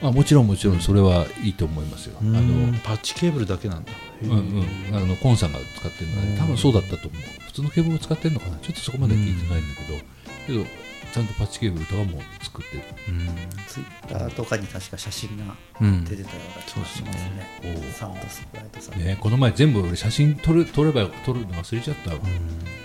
[0.00, 3.92] あもちろんもちろんそれはいいと思いますよ、あうのんパッチケーブルだけなんだ。
[4.22, 7.22] うんうん、あのコンさんが使ってるので多分そうだったと思う。
[7.46, 8.56] 普通のケーブルを使ってるのかな？
[8.58, 9.98] ちょっとそこまで聞いてないんだけど、
[10.46, 10.64] けど
[11.12, 12.82] ちゃんとパッチケーブルとかも作ってる。
[13.66, 16.04] ツイッターとかに確か写真がうん。
[16.04, 17.46] 出てたような気がしますね。
[17.62, 17.92] そうですね。
[17.92, 18.98] サウンドスプライトさん。
[18.98, 22.18] ねこの前全部俺写真撮る撮れば撮るの忘れちゃったわ、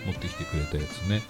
[0.06, 1.18] 持ってきてくれたやつね。
[1.18, 1.24] ね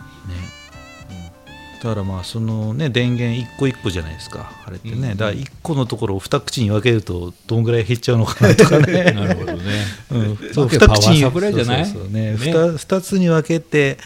[1.83, 4.53] だからまあそのね電源一個一個じゃないですか。
[4.65, 5.17] あれってね、うん。
[5.17, 9.11] だから一個のところを二口に分けるとどんぐらい減っちゃうのかなとかね。
[9.11, 9.83] なるほどね。
[10.11, 11.85] うん、そうけ二口にパワーサプライじゃない？
[11.85, 12.31] そうそうそうね。
[12.31, 12.37] ね。
[12.37, 13.97] 二二つに分けて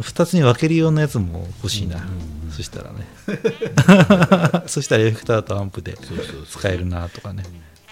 [0.00, 2.06] 二つに分けるようなやつも欲しいな、
[2.50, 3.06] そしたらね。
[4.68, 6.46] そしたらエフェクターとアンプでそうそうそう。
[6.46, 7.42] 使えるなとかね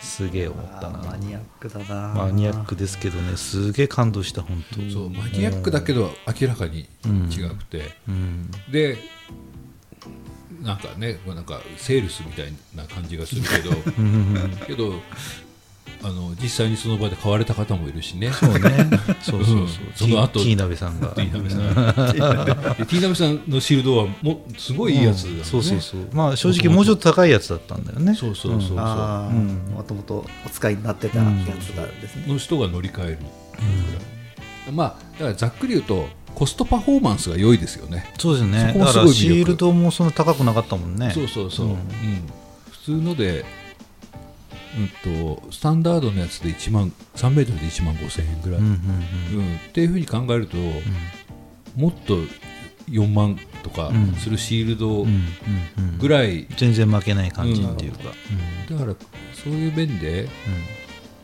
[0.02, 0.98] すげえ思ったな。
[0.98, 2.14] マニアックだな。
[2.14, 4.92] マニアックですけどねすげえ感動した本当。
[4.92, 6.10] そうマニアックだけど
[6.40, 6.88] 明らかに
[7.30, 8.50] 違くて、うん。
[8.70, 8.98] で
[10.60, 13.70] なんかねなんかセールスみたいな感じがするけど。
[14.66, 15.00] けど
[16.04, 18.32] あの実際にその場で買われた方もいるしね。
[18.32, 18.60] そうね。
[19.22, 19.68] そうそうそう、うん。
[19.94, 21.08] その後ティーナベさんが。
[21.08, 22.12] ティーナベさん。
[22.12, 26.00] で ティーナベさんのシールドはもうすごいいいやつだよね、そうそうそう。
[26.12, 28.14] まあ正直もうちょっと高いやつだったんだよね。
[28.14, 28.76] そうそうそうそう。
[28.76, 33.18] もともとお使いになってたやつがですね、の人が乗り換える、
[34.72, 38.12] まあだからざっくり言うとコストパフォーマンスが良いですよね。
[38.18, 38.66] そうですね。
[38.68, 39.34] そこもだからすごい魅力。
[39.36, 41.12] シールドもそんな高くなかったもんね。
[41.14, 41.78] そうそうそう、ううんん。
[42.70, 43.44] 普通ので、
[44.78, 49.44] うん、とスタンダードのやつで1万3メートルで1万5千円ぐらい、うんうんうん。
[49.46, 49.56] うん。
[49.56, 50.56] っていうふうに考えると、
[51.76, 52.18] もっと
[52.90, 54.14] 4万とかうん。
[54.14, 55.26] するシールドうんうん
[55.78, 57.98] うんぐらい、全然負けない感じっていうか、
[58.70, 58.94] だから
[59.32, 60.28] そういう面で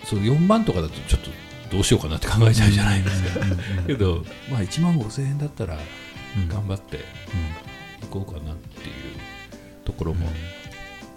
[0.04, 1.30] そう4万とかだとちょっと
[1.70, 3.40] どうしようかなって考えちゃうじゃないですか、
[3.86, 5.78] けど、まあ、1万5千円だったら
[6.36, 6.48] うん。
[6.48, 7.00] 頑張ってい
[8.10, 8.94] こうかなっていう
[9.84, 10.26] ところも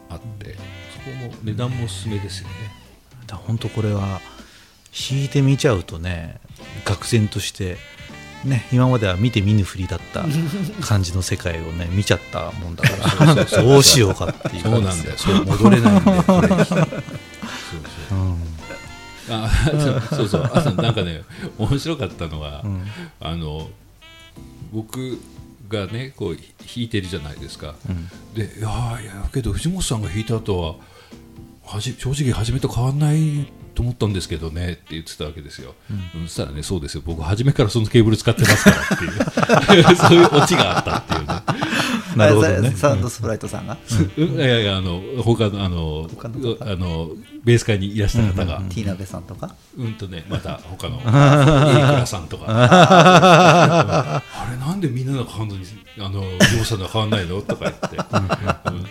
[0.10, 0.60] あって、そ
[1.04, 2.54] こも値段もおすすめですよね。
[3.28, 4.22] だ本当これは
[5.10, 6.40] 引いてみちゃうとね
[6.86, 7.78] 愕然として
[8.44, 10.26] ね今までは見て見ぬふりだった
[10.82, 18.18] 感じの世界をね 見ちゃったもんだからどうしようかっていうそうなんだよ、そう戻れないんで、これにそうそう。
[18.18, 18.38] うん。
[19.30, 19.50] あ
[20.10, 21.22] そうそう、あなんかね、
[21.58, 22.86] 面白かったのは、うん。
[23.20, 23.70] あの
[24.74, 25.20] 僕
[25.70, 27.76] がね、こう弾いてるじゃないですか。
[27.88, 28.10] うん。
[28.34, 30.76] で、いやーいや、けど藤本さんが弾いた後は、
[31.72, 35.74] はじ正直、初めと変わんないと思ったんですけどねって言ってたわけですよ。
[36.16, 41.42] うん、そしたらね、そうですよ、僕、初めからそのケーブル使ってますからっていう、 そういうオチがあったっていうね。
[42.16, 42.72] なるほどね。
[42.72, 43.78] サンドスプライトさんが、
[44.18, 44.26] うん。
[44.36, 46.58] いやいや、あの、他の、あの、他の方？
[46.62, 47.12] あの、
[47.44, 49.56] ベース会にいらした方が、ティーナベさんとか？
[49.78, 50.98] うんとね、また他の。
[51.02, 54.22] A クラさんとか、 あ
[54.52, 55.66] れなんでみんなの感度に
[56.00, 56.24] あの
[56.58, 57.42] 両さんの変わんないの？
[57.42, 57.98] とか言って、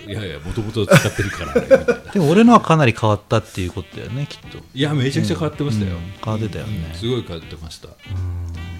[0.07, 0.11] うん。
[0.11, 1.55] いやいやもともと使ってるから。
[1.55, 2.13] ねみたいな。
[2.13, 4.59] でも俺のはかなり変わったっていうことだよねきっと。
[4.75, 5.97] いやめちゃくちゃ変わってましたよ。
[5.97, 6.01] うん。
[6.25, 6.91] 変わってたよね。
[6.93, 6.99] うん。
[6.99, 7.89] すごい変わってました。
[7.89, 7.95] うん。
[7.95, 8.71] うん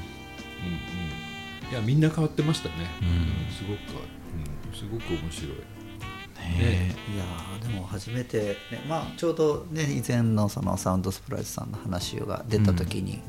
[1.71, 2.75] いやみんな変わってましたね。
[3.01, 3.55] うん。
[3.55, 4.20] すごく変わうん
[4.81, 5.57] すごく面白い。
[6.59, 6.95] ね。
[7.15, 13.23] いやーでも初めて、ねまあ、ちょうど、ね、以前のそのサウンドスプライトさんの話が出た時に、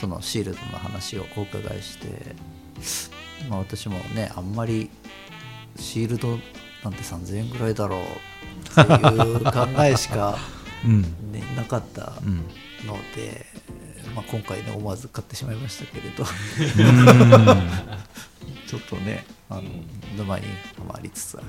[0.00, 2.34] そのシールドの話をお伺いして、
[3.50, 4.88] まあ、私もねあんまり
[5.76, 6.38] シールド
[6.82, 8.04] なんて3000円ぐらいだろうっ
[8.74, 10.38] ていう考えしか、
[10.82, 11.02] うん。
[11.30, 12.36] ね、なかったうん。
[12.86, 13.44] ので、
[14.14, 16.24] まあ、今回ね思わず買ってしまいましたけれど。
[18.66, 19.62] ちょっとねあの
[20.16, 21.46] 沼にはまりつつある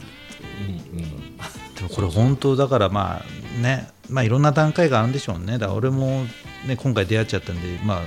[0.93, 0.95] う。
[0.95, 1.37] んうん。
[1.75, 5.53] でもこれ本当だからまあねまあいろんな段階があるんでしょうね。
[5.53, 6.25] だから俺も
[6.67, 8.01] ね今回出会っちゃったんでまあ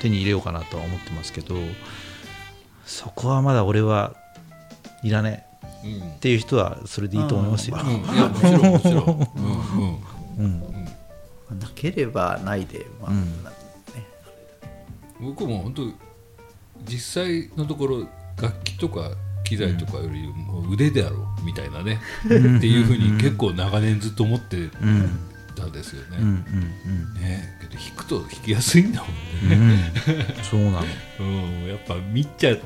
[0.00, 1.54] 手に入れようかなとは思ってますけど
[2.86, 4.14] そこはまだ俺は
[5.02, 5.44] いらね
[5.84, 7.76] うんえっていう人はそれでいいと思いますよ。
[7.80, 7.90] うん。
[7.90, 9.04] いやもちろんもちろん。
[9.36, 10.44] うん。
[10.44, 10.62] うん。
[11.50, 11.58] うん。
[11.60, 13.44] なければないで、まあうん。
[13.44, 13.56] なね、
[15.20, 15.82] 僕も本当
[16.84, 18.08] 実際のところ
[18.40, 19.12] 楽器とか
[19.44, 26.18] 機材とかよりも腕であろうみたいなね、っていうふうに結構長年ずっと思ってうんたんですよね。
[26.20, 26.26] うん。
[26.26, 27.20] うん。
[27.20, 27.58] ね。
[27.60, 29.08] けど弾くと弾きやすいんだも
[29.42, 29.92] うんんね。
[30.38, 30.44] うん。
[30.44, 30.84] そうなの。
[31.20, 32.56] うん、やっぱ見ちゃ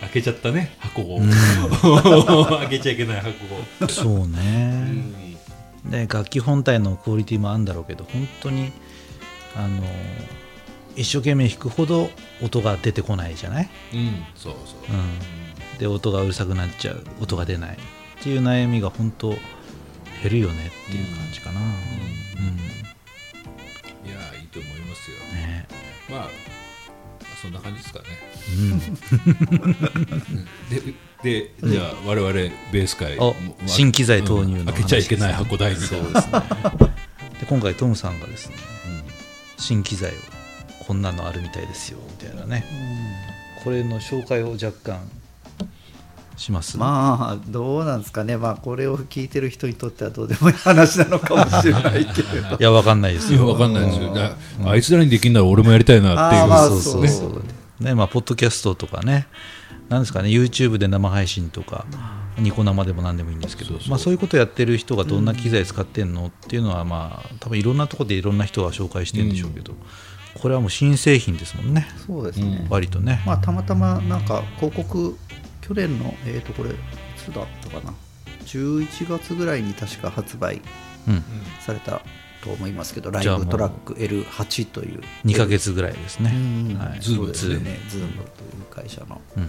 [0.00, 1.20] 開けちゃったね箱を、
[2.58, 3.30] 開けちゃいけない箱
[3.84, 3.88] を。
[3.88, 4.40] そううね
[4.80, 5.12] ん。
[5.88, 8.72] で楽器本体のクオリティもあるんだろうけど本当に
[9.56, 9.82] あの
[10.96, 12.10] 一生懸命弾くほど
[12.42, 14.96] 音が出てこないじゃない、うん、そうそう。
[15.74, 17.76] うん、で音がうるさくなっちゃう音が出ない。
[17.76, 17.78] っ
[18.22, 19.40] ていう悩みが本当減
[20.30, 21.68] るよねっていう感じかな、うん。
[24.08, 25.16] いやいいと思いますよ。
[25.34, 25.66] ね。
[26.08, 26.28] まあ
[27.40, 28.04] そんな感じですかね。
[28.48, 28.78] うん、
[30.70, 33.18] ででじゃあ我々ベース界
[33.66, 34.66] 新機材投入のうん。
[34.66, 36.42] 開けちゃいけない箱第二そうですね。
[37.40, 38.56] で今回トムさんがですね
[39.58, 40.14] 新機材を
[40.86, 42.64] こんなのあるみたいですよみたいなね。
[43.64, 45.00] これの紹介を若干
[46.36, 46.76] します。
[46.76, 48.36] まあどうなんですかね。
[48.36, 52.56] まあこれを聞いてる人にとってはどうでもいい話なのかもしれないけれど。
[52.58, 53.38] いやわかんないですよ。
[53.38, 54.14] いやわかんないですよ。
[54.14, 56.46] だあいつらにできんなら俺もやりたいなっていう。
[56.48, 57.08] まあそうそう。
[57.08, 59.26] そうねまあポッドキャストとかね。
[59.88, 60.30] なんですかね。
[60.30, 61.84] YouTube で生配信とか
[62.38, 63.70] ニコ生でも何でもいいんですけど。
[63.70, 63.90] そうそう。
[63.90, 69.74] まあそういうことやってる人がどんな機材使ってんのっていうのはまあ多分いろんなところでいろんな人が紹介してるんでしょうけど、
[70.40, 71.86] これはもう新製品ですもんね。
[72.06, 75.16] そうですね、割とね、まあたまたまなんか広告
[75.60, 76.74] 去年のえっ、とこれい
[77.16, 77.94] つだったかな。
[78.46, 80.60] 11月ぐらいに確か発売
[81.08, 81.22] うん、
[81.60, 82.00] された
[82.42, 85.00] と思いますけどライじゃあもうブトラック L8 という。
[85.24, 86.38] 2ヶ月ぐらいですね、う
[86.74, 86.78] ん。
[86.78, 87.78] はい、ズームですよね。
[87.88, 88.24] ズームという
[88.70, 89.48] 会社の、うん。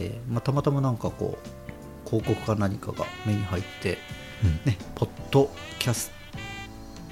[0.00, 3.98] えーまあ、たまたまなんかこう広告か何かが目に入って、
[4.64, 6.12] ね、ポッドキャス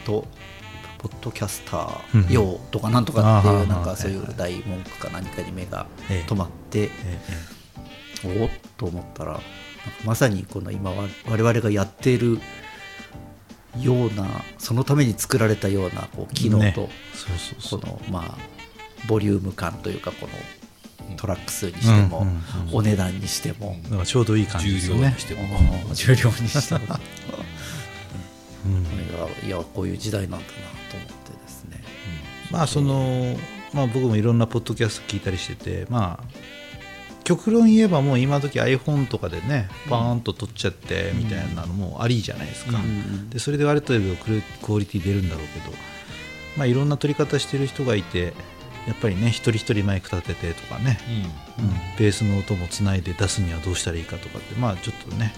[0.05, 0.27] ト
[1.09, 6.29] ポッドキャスター用とかなんとかってうんいうなんかそういう大文句か何かに目がええ。
[6.29, 6.91] 止まって
[8.25, 9.41] えおっと思ったら
[10.05, 12.41] まさにこの今わ我々がやっている
[13.79, 14.27] ような
[14.59, 16.73] そのために作られたようなこう機能ね。
[16.73, 16.89] と
[17.71, 18.39] このまあ
[19.07, 20.27] ボリューム感というかこ
[21.07, 22.27] のトラック数にしても
[22.73, 24.99] お値段にしてもちょうどいい感じですね。
[24.99, 25.43] 量にしても、
[25.89, 26.81] うん重量にしても。
[26.97, 26.99] こ
[28.67, 28.85] うん。
[28.85, 30.31] れがいやこういう時代なん。
[30.33, 30.43] だな
[30.91, 31.83] と思ってですね
[32.51, 33.37] まあその
[33.73, 34.39] まあ僕もいろん。
[34.39, 36.25] なポッドキャスト聞いたりしててまあ
[37.25, 43.31] 極論言えばもう今時 iPhone とかでねバーンと撮っちゃってみたいなのもありじゃないですか、ん。
[43.31, 45.29] でそれである程度クルクオリティ出るん。
[45.29, 45.77] だろうけど
[46.57, 46.89] まあいろん。
[46.89, 48.33] な撮り方してる人がいて
[48.87, 50.99] やっぱりね一人一人マイク立ててとかね、
[51.59, 51.69] うん。
[51.99, 55.33] ベースの音もつないで出すにはどうしたらいいかとかってまあちょっとね、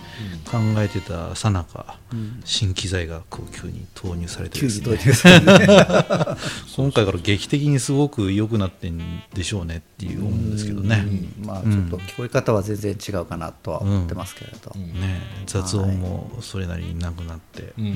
[0.45, 1.99] 考えてたさなか、
[2.45, 5.41] 新機材がこう急に投入されて急ですね。
[6.77, 9.01] 今回から劇的にすごく良くなってん
[9.33, 11.05] でしょうねっていう思うんですけどね。
[11.41, 11.47] うん。
[11.47, 17.87] まあちょっと聞こえ方は全然違うかなとは思ってますけれど、ね雑音もそれなりになくなって、うん。
[17.87, 17.95] うん。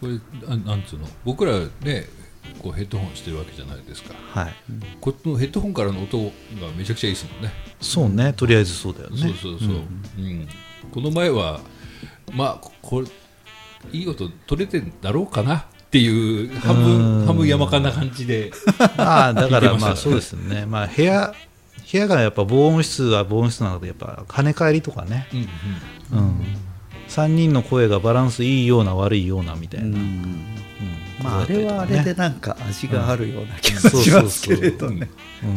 [0.00, 1.06] これあなんつうの？
[1.24, 2.08] 僕らね
[2.58, 4.14] こうヘッドホンしてるわけじゃないですか。
[4.32, 4.54] はい、
[5.00, 6.30] このヘッドホンからの音が
[6.76, 7.52] めちゃくちゃいいですもんね。
[7.80, 8.32] そうね。
[8.32, 9.16] とりあえずそうだよね。
[9.18, 9.68] そうそうそう、
[10.18, 10.48] うん
[10.92, 11.60] この前は
[12.32, 13.06] まあこれ
[13.92, 18.50] いい音取れてんだろうかなっていう半分半分山かな感じで
[18.96, 21.34] ああだからまあそうですね、まあ、部屋
[21.90, 26.26] 部屋がやっぱ防音室は防音室なのでやっぱ跳ね返りとかね、うんうん。
[26.28, 26.40] うん、
[27.08, 29.94] 3人の声がバランスいいような悪いようなみたいな、うん。
[29.94, 30.44] うん
[31.22, 35.08] まああれはあれでねなんか味があるような気がしますけれどね。
[35.42, 35.50] うん。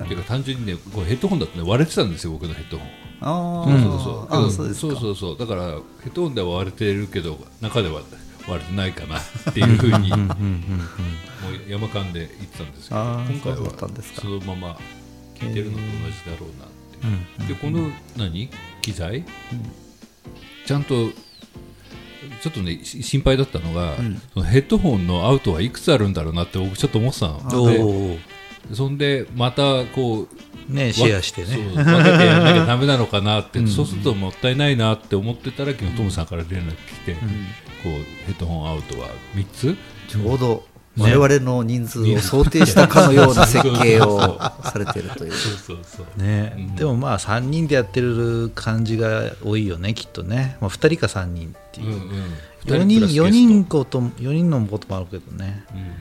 [0.00, 0.06] うん。
[0.06, 2.12] ていうか単純にねこうヘッドホンだとね割れてたん。
[2.12, 2.88] ですよ僕のヘッドホン
[3.20, 5.62] そうそうそうそうそうそうだから
[6.02, 8.02] ヘッドホンでは割れてるけど中では
[8.46, 10.30] 割れてないかなっていうふうにもう
[11.68, 12.72] 山間で言ってたん。
[12.72, 13.58] ですけど今回は
[14.20, 14.78] そのまま
[15.34, 16.68] 聞いてるのと同じだろうなっ
[17.48, 18.50] て、でこの何
[18.82, 19.24] 機材、
[20.66, 20.84] ちゃん。
[20.84, 21.10] と
[22.42, 23.96] ちょっとねし心配だったのが、
[24.32, 27.62] そのヘッドホンのアウトはいくつあるんだろうなって僕ちょっと思ってたの。
[27.62, 28.18] おでー。
[28.72, 30.26] そんでまたこ
[30.70, 31.56] うねシェアしてね。
[31.56, 31.90] 分けて
[32.26, 37.18] やらなきゃダメなのかなって、 そうするともったいないなって思ってたら昨日トムさんから連絡来て、こ
[37.86, 37.88] う
[38.26, 39.76] ヘッドホンアウトは3つ？
[40.08, 40.64] ちょうど
[40.96, 45.32] 我々の人数を想定したかのような設計をされてるという。
[45.32, 46.22] そうそうそう。
[46.22, 52.24] ね、でもまあ3人でやってる感じが多いよねきっとね、まあ、2人か3人っていう、うんうん。
[52.64, 53.24] 4人プラスゲスト。
[53.24, 55.64] 4人こと4人のこともあるけどね。
[55.74, 55.92] うん。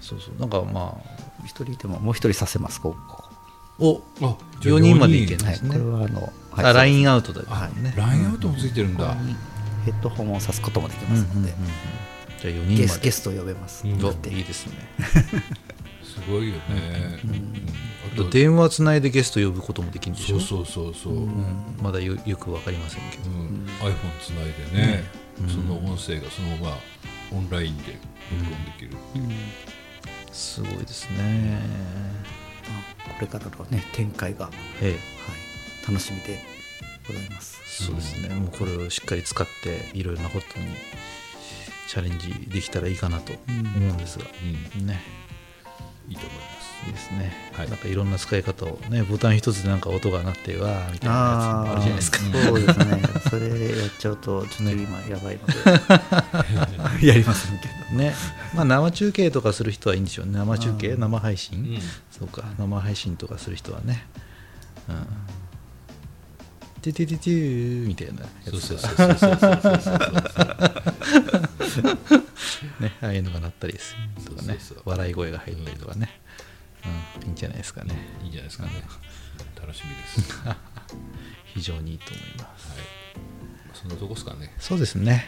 [0.00, 0.40] そうそう。
[0.40, 3.24] なんかまあ一人いてももう一人させますここ
[3.78, 6.64] おあじゃあ4人までいけ四ないですね、はいこれはあのはい。
[6.66, 9.14] あラインアアウトだからね、ラインアウトもついてるんだ、
[9.84, 11.54] ヘッドホンを挿すこともできますので、
[12.40, 12.88] じゃあ4人ゲまで。
[12.88, 14.72] スゲストを呼べます、いいですね。
[16.04, 17.64] すごいよね、うん。
[18.12, 20.40] あと電話つないでゲスト呼ぶこともできるんでしょ？
[20.40, 21.22] そうそうそうそう、うん。
[21.22, 23.30] うんまだよよくわかりませんけど、
[23.86, 25.04] iPhone つないでね、
[25.48, 26.78] その音声がそのまま
[27.32, 27.98] オンラインで
[28.30, 28.90] 録音できる、
[30.32, 31.60] すごいですね。
[33.04, 36.42] これからのね展開が、はい、ええ楽しみで
[37.06, 37.60] ございます。
[37.84, 40.66] そうですね、もうこれをしっかり使っていろいろなことに
[41.90, 44.24] チャレンジできたらいいかなと思うんですが、
[44.78, 44.86] うん。
[44.86, 45.00] ね。
[46.08, 46.86] いいと思います。
[46.86, 47.68] いいですね、はい。
[47.68, 52.18] なんかいろんな使い方をねボタン一つでなんか音が鳴ってわーみたいなやつもあるじゃないですか。
[52.18, 53.02] そうですね。
[53.28, 57.02] それやっちゃうとちょっと今やばいので。
[57.08, 57.98] やりませんけど。
[57.98, 58.14] ね。
[58.54, 60.34] まあ生中継とかする人はいいんでしょうね。
[60.38, 61.78] 生中継生配信、うん。
[62.12, 62.44] そうか。
[62.56, 64.06] 生配信とかする人はね。
[64.88, 65.06] うん
[66.80, 68.50] テュテュテュテュみたいなやつ。
[68.50, 69.80] そうそうそうそうそう
[71.70, 72.10] そう
[72.80, 76.10] ねああいうのが鳴ったりですとかね笑い声が入ったりとかね、
[77.20, 78.70] うん、いいんじゃないですかねいいんじゃないですかね、
[79.60, 80.34] 楽しみです
[81.54, 82.78] 非常にいいと思います、はい、
[83.74, 85.24] そんなとこですかねそうですね、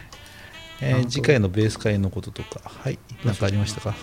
[0.81, 3.95] えー、次回のベース会のこととかはい何かありましたか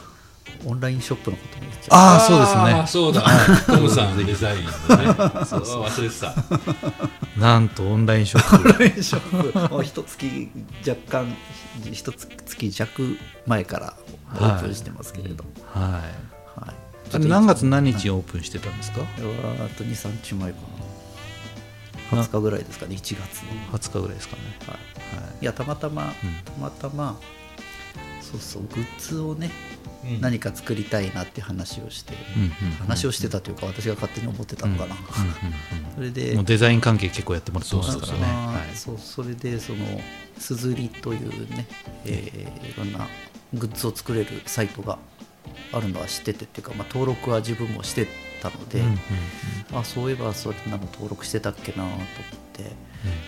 [0.66, 1.98] オンラインショップのことも言っちゃう。
[1.98, 2.84] ああそうですね。
[2.86, 3.22] そうだ。
[3.66, 4.74] トムさんデザインのね。
[5.46, 7.40] そう忘れてた。
[7.40, 8.68] なんとオンラインショップ。
[8.68, 9.74] オンラインショップ。
[9.74, 10.50] を一月
[10.86, 11.36] 若干
[11.90, 13.96] 一月弱前から
[14.34, 15.92] オープンしてますけれど、はい。
[16.60, 16.74] はい。
[17.12, 19.00] あれ何月何日にオープンしてたんですか？
[19.00, 19.06] は
[19.66, 20.58] あと23日前か
[22.12, 22.22] な。
[22.22, 22.96] 20日ぐらいですかね。
[22.96, 24.42] 1月の、20日ぐらいですかね。
[24.66, 24.78] はい、
[25.42, 25.44] い。
[25.44, 26.12] やたまたま、
[26.44, 27.16] たまたま
[28.20, 29.50] そうそうグッズをね
[29.86, 29.89] うん
[30.20, 32.14] 何か作りたいなって話をして、
[32.78, 34.96] 話をしてたというか私が勝手に思ってたのかな、
[35.94, 38.72] それでデザイン関係結構やってもらってますからね。
[38.74, 39.84] そうそれでその
[40.38, 41.66] すずりというね、
[42.06, 43.08] えーいろんな
[43.52, 44.98] グッズを作れるサイトが
[45.72, 48.06] あるのは知っててっていうか、まあ、登録は自分もして
[48.40, 48.82] たので、
[49.72, 51.98] あそういえばそれなの登録してたっけなと思っ
[52.52, 52.72] て、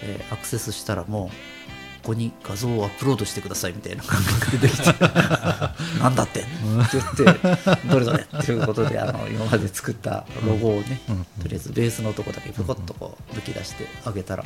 [0.04, 1.30] えーアクセスしたらも
[1.61, 1.61] う
[2.02, 4.92] ここに画像をアップロードしてくださいみたいな感覚でできて
[6.02, 6.40] なんだって？
[6.40, 6.48] って
[6.94, 11.00] 言ってどれどれっていうことであの今まで作ったロゴをね、
[11.40, 14.44] とりあえずベースのとこだけピコッとこう抜き出してあげたら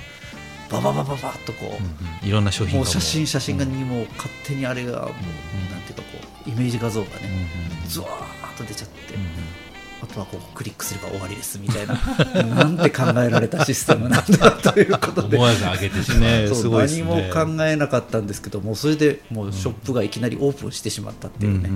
[0.70, 5.00] バババババッとこう、うんいろんな商品がもう写真写真がにもう勝手にあれがもう、
[5.70, 7.48] なんていうかこうイメージ画像がね、
[7.88, 9.18] ズワーッと出ちゃって、あ
[10.16, 11.94] とはこうクリックすれば終わりですみたいな。
[12.42, 15.36] なんて考えられたシステムなんだということで。
[15.36, 21.68] 思わず上げてしまう、ね そうすごいです何ねも考えなかったんですけどもうそれでもうショップがいきなりオープンしてしまったっていうね、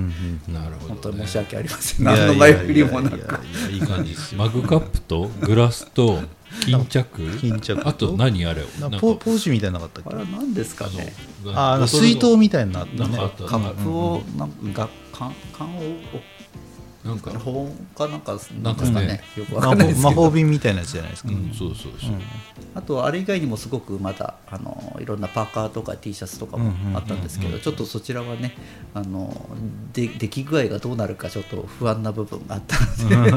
[0.49, 2.05] なるほど、ね、本当に申し訳ありません。
[2.07, 3.17] 何の前振りもなく。
[3.17, 4.33] いやい感じです。
[4.33, 6.23] よマグカップとグラスと
[6.65, 7.07] 巾着？
[7.39, 7.81] 巾着。
[7.81, 8.63] とあと何あれ
[9.01, 10.11] ポポーチみたいなかったっけ？
[10.11, 11.13] あれは何ですかね？
[11.55, 12.99] ああの水筒みたいになったね。
[13.01, 15.81] なんかあったカップをなんか缶缶を
[17.05, 17.31] なんか。
[17.39, 18.63] 保温かなんかなかね。
[18.63, 20.11] なんかねよくわ魔法かんないですけど。
[20.11, 22.11] 魔法瓶みたいなやつじゃないですか、うんそうそうそう、
[22.75, 28.55] あとあれ以外にもすごくまだあのいろんなパーカーとか T シャツとかもあったんですけどちょっとそちらはね
[28.95, 29.49] あの
[29.93, 33.31] で出来具合がどうなるかちょっと不安な部分があったので。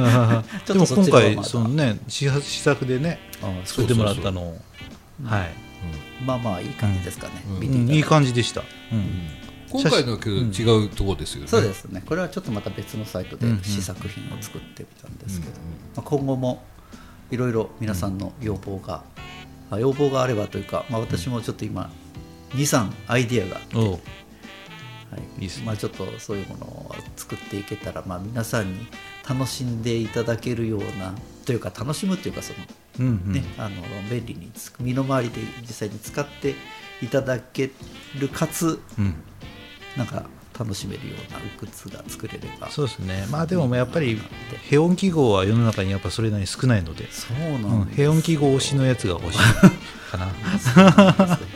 [0.65, 1.35] ちょっとでも今そちらはまだ。
[1.35, 4.61] 回そのね試作試作でねあ作ってもらったのを。
[5.23, 5.53] はい、
[6.25, 7.89] まあまあいい感じですかね、うん。
[7.89, 9.42] いい感じでした、うん
[9.73, 12.03] 今回のはけど違うとこですよね、そうですね。
[12.05, 13.63] これはちょっとまた別のサイトでうんうん。
[13.63, 15.57] 試作品を作ってみたんですけど、ま
[15.97, 16.63] あ、今後も
[17.31, 19.03] いろいろ皆さんの要望が、
[19.71, 21.91] あ要望があればというか、まあ、私もちょっと今
[22.51, 23.91] 23アイディアがおう。
[23.93, 23.97] は
[25.17, 25.41] い。
[25.41, 25.49] ね。
[25.65, 28.87] まあ、ちょっとそういうものを作っていけたら、まあ、皆さんに
[29.27, 31.15] 楽しんでいただけるような
[31.45, 32.59] というか楽しむというかその、
[32.99, 33.33] うんうん。
[33.33, 36.53] ねあの便利につ身の回りで実際に使って
[37.01, 37.71] いただけ
[38.19, 39.15] るかつうん
[39.97, 40.25] なんか
[40.57, 43.25] 楽しめるようなグッズが作れればそうですね。
[43.31, 44.19] まあでもやっぱり
[44.69, 49.39] ヘオン記号は世の中にやっぱそれなりに少ないので、そううんなんですヘオン記号推しのやつが欲しい
[50.11, 50.25] かな。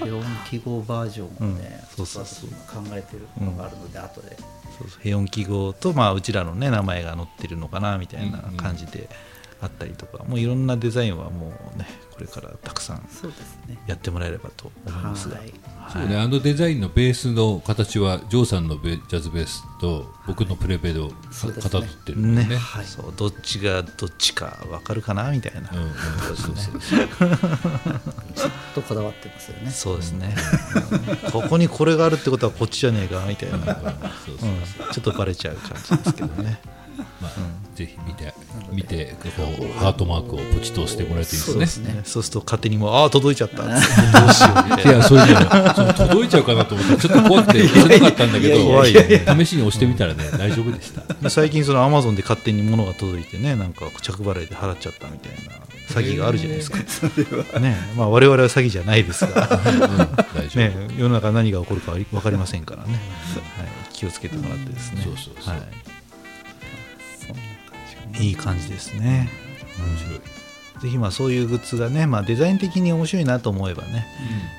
[0.04, 4.38] ヘオン記号バージョンをね、うんそうそう考えてるのがあるので、後で。
[4.78, 5.02] そうそう。
[5.02, 9.10] ヘオン記号と、まあ、うちらの、ね、名前が載ってるのかなみたいな感じで
[9.62, 11.88] あったりとか、もういろんなデザインはもうね
[12.18, 13.08] これからたくさん
[13.86, 15.54] やってもらえればと思いますが、はい。
[15.94, 21.70] そうね、あのデザインのベースの形はジョーさんのベジャズベースと僕のプレベをかそうですね。
[21.70, 22.60] かたどってるんでねね。
[22.86, 27.30] そうどっちがどっちか分かるかなみたいな、うんうん、そうそうそう。
[28.36, 29.72] ちょっとこだわってますよね。
[29.72, 30.36] そうですね、
[31.32, 33.72] ここにこれがあるってことはこっちじゃねえかみたいな、うんそ
[34.34, 36.60] うそうちょっとバレちゃう感じですけどね
[37.22, 37.32] まあ、
[37.76, 38.34] ぜひ見て
[38.72, 41.94] 見てこうハートマークをポチッと押してもらえるといいですね。
[41.94, 42.02] ね。
[42.04, 43.64] そうすると勝手にもうああ届いちゃった。
[43.66, 44.70] どうしよう。
[44.70, 45.40] みたいや、それでも、
[45.76, 51.02] その届いちゃうかなと思って、ちょっと怖くて押せなかったんだけど、試しに押してみたらね、大丈夫でした。
[51.22, 55.54] で最近そのアマゾンで勝手に物が届いてねなんか着払いで払っちゃったみたいな
[55.88, 57.76] 詐欺があるじゃないですか、ね。
[57.96, 59.98] まあ我々は詐欺じゃないですが、うん
[60.36, 60.58] 大丈夫。
[60.58, 63.00] ね、世の中何が起こるか分かりませんからね、はい、
[63.94, 65.54] 気をつけてもらってですね、そうそうそう。
[65.54, 65.62] はい、
[68.20, 69.30] いい感じですね。
[69.78, 70.22] 面白い。
[70.82, 74.06] ぜひまあそういうグッズがね、まあ、デザイン的に面白いなと思えばね、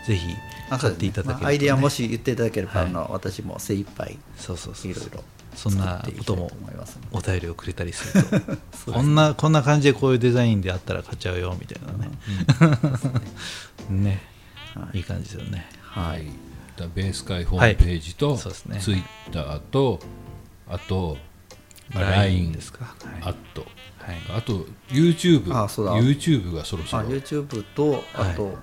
[0.07, 0.35] ぜひ
[0.69, 1.43] 買っていただけると、ね。
[1.43, 2.89] まあアイディアもし言っていただければ、はい。
[2.89, 5.23] あの私も精一杯そうそうそういろいろ
[5.55, 8.25] そんなことも思いますのでお便りをくれたりする
[8.85, 8.93] と。
[8.93, 13.21] こんなこんな感じでこういうデザインであったら買っちゃうよみたいなね。
[13.91, 14.21] ね、
[14.93, 15.67] い、い感じですよね。
[15.81, 16.27] はい。
[16.77, 18.81] だベース会ホームページと、そうですね。
[18.81, 19.03] ツイッ
[19.33, 20.01] ターと、
[20.69, 21.28] あと、まあ
[21.95, 22.85] LINE ですか。
[22.85, 22.95] はい。
[23.23, 24.39] あと、はい。
[24.39, 25.95] あと YouTube、あそうだ。
[25.97, 27.09] YouTube がそろそあろ。
[27.09, 28.57] YouTube とあと、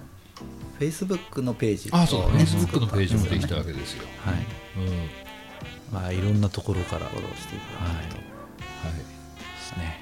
[0.79, 2.21] Facebook のページとあ、そう。
[2.21, 2.43] だ、ね。
[2.43, 4.05] Facebook のページもできたわわけですよ。
[4.23, 4.35] はい。
[4.35, 5.09] うん。
[5.91, 7.05] まあいろんなところから。
[7.07, 7.59] フォローしてい。
[7.59, 8.05] ただはい。
[8.05, 8.97] くと、はい。
[8.97, 9.03] で
[9.61, 9.99] すね。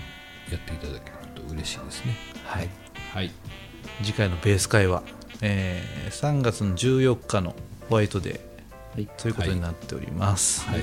[0.52, 1.18] やっていただける
[1.48, 2.16] と嬉しいですね。
[2.46, 2.70] はい。
[3.14, 3.32] はい。
[4.02, 5.04] 次回のベース会は、
[5.42, 7.56] えー3月の14日の
[7.90, 8.40] ホワイトデー
[8.96, 9.08] はい。
[9.18, 10.82] ということになっております、はい。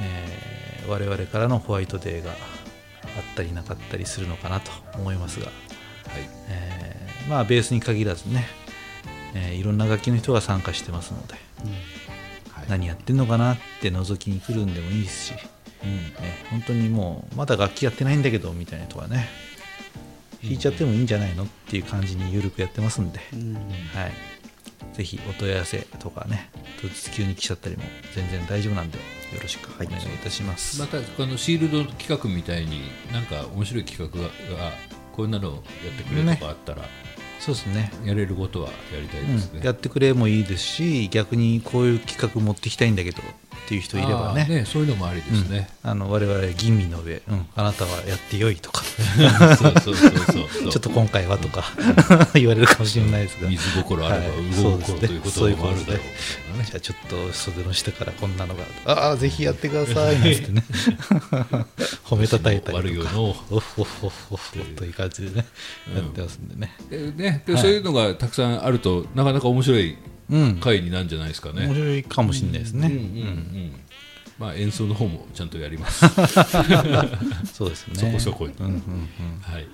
[0.00, 2.36] えー我々からのホワイトデーがあっ
[3.34, 5.54] たりなかったりするのかなと思いますが、はい。
[6.48, 8.46] えーまあベースに限らずね、
[9.34, 11.34] えーいろんな楽器の人が参加してますので、
[12.50, 12.68] はい。
[12.68, 15.38] 何やってんのかなって覗きに来るんでもいいですし、ね、
[16.50, 19.28] 本当にもうまだ楽器やってないんだけどみたいな人はね
[20.42, 23.54] 弾いちゃってもいいんじゃないのっていう感じに緩くやってますんで、うん。
[23.54, 23.62] はい、
[24.92, 26.50] ぜひお問い合わせとかね
[26.80, 27.82] 当日急に来ちゃったりも
[28.14, 29.04] 全然大丈夫なんで、よ
[29.40, 34.72] ろしくお願いいたします、またこのシールド企画みたいになんか面白い企画がが
[35.12, 35.62] こんなのやっ
[35.96, 36.82] てくれとかあったら、
[37.40, 37.90] そうですね。
[38.04, 39.60] やれることはやりたいですね。
[39.64, 43.22] やってくれもいいですし逆にこういう企画持ってきたいんだけど
[43.66, 44.46] っていう人いればね。
[44.48, 45.68] あーそういうのもありですね。
[45.82, 48.84] あの我々吟味の上、うん、あなたはやってよいとか。
[49.58, 50.70] そうそうそうそうそう。
[50.70, 51.64] ちょっと今回はとか。
[52.34, 53.50] 言われるかもしれないですが。
[53.50, 54.50] 水心あればはい。
[54.62, 55.64] 動こうということそうですね。
[55.64, 56.06] もあるだろうそういうこ
[56.54, 56.64] とで。
[56.64, 60.18] じゃあちょっと袖の下からこんなのがああぜひやってください。
[60.18, 60.64] なてね。
[62.06, 62.78] 褒めたたいたりとか。
[62.78, 63.30] 悪いよの。
[63.30, 65.46] オフオフオフオフという感じでね、
[65.94, 70.15] やってますんでねでね、でそういうのがたくさんあるとなかなか面白いうん
[70.60, 71.66] 回になるんじゃないですかね。
[71.66, 73.72] 面白いかもしれないですね、うんうんうん。
[74.38, 76.06] まあ演奏の方もちゃんとやります。
[77.52, 77.94] そうですね。
[77.96, 78.46] そこそこ。
[78.46, 78.80] にうんうんうん。
[79.40, 79.66] はい。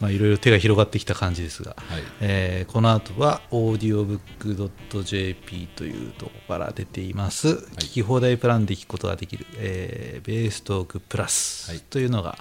[0.00, 2.02] まあいろいろ手が広がってきた感じですが、はい。
[2.20, 11.80] えーこの後は audiobook.jp というところから出ています、聞き放題プランで聞くことができる、えーベーストークプラスはい。
[11.80, 12.36] というのが、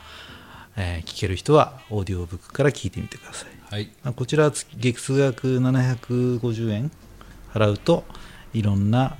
[0.75, 3.91] えー聞ける人はオーディオブックから聞いてみてください、はい。
[4.03, 6.91] まあ、こちら月額750円
[7.53, 8.03] 払うと
[8.53, 9.17] いろんな、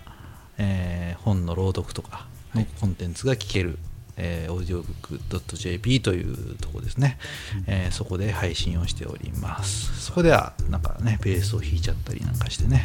[0.58, 2.26] えー本の朗読とか
[2.56, 3.78] のコンテンツが聞ける、
[4.18, 7.20] えー、audiobook.jp というところですね、
[7.68, 10.06] えーそこで配信をしております。
[10.06, 12.84] そこではなんかねベースを弾いちゃったりなんかしてね、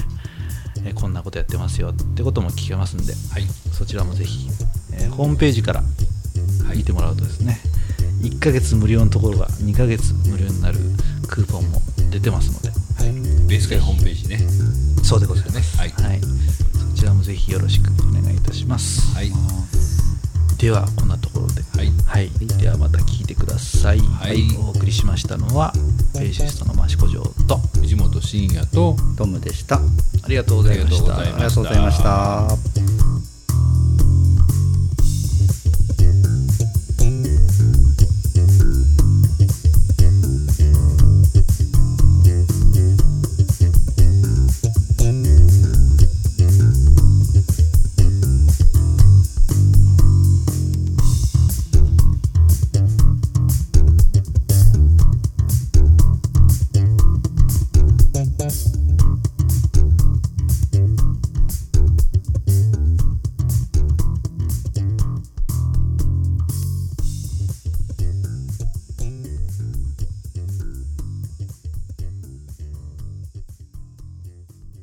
[0.84, 3.44] えーこんなことやってますよってことも聞けますんで、はい。
[3.72, 4.48] そちらもぜひ、
[4.92, 5.82] えーホームページから
[6.74, 7.58] 見てもらうとですね、
[8.22, 10.78] 1ヶ月無料のところが2ヶ月無料になる
[11.28, 11.80] クーポンも
[12.10, 12.70] 出てますので、
[13.48, 14.38] ベース会ホームページね。
[15.06, 15.78] そうでございます。
[15.78, 15.90] はい。
[15.90, 19.14] はい、そちらもぜひよろしくお願いいたします。
[19.14, 19.30] はい。
[20.58, 21.92] では、こんなところで、はい。
[22.04, 24.00] はい、ではまた聞いてください。
[24.00, 24.42] はい。
[24.58, 25.72] お送りしましたのは、
[26.14, 29.76] ベーシストの益子城と、藤本慎也とトムでした。
[29.76, 29.80] あ
[30.28, 31.18] りがとうございました。
[31.18, 32.40] ありがとうございました。
[32.40, 32.75] ありがとうございました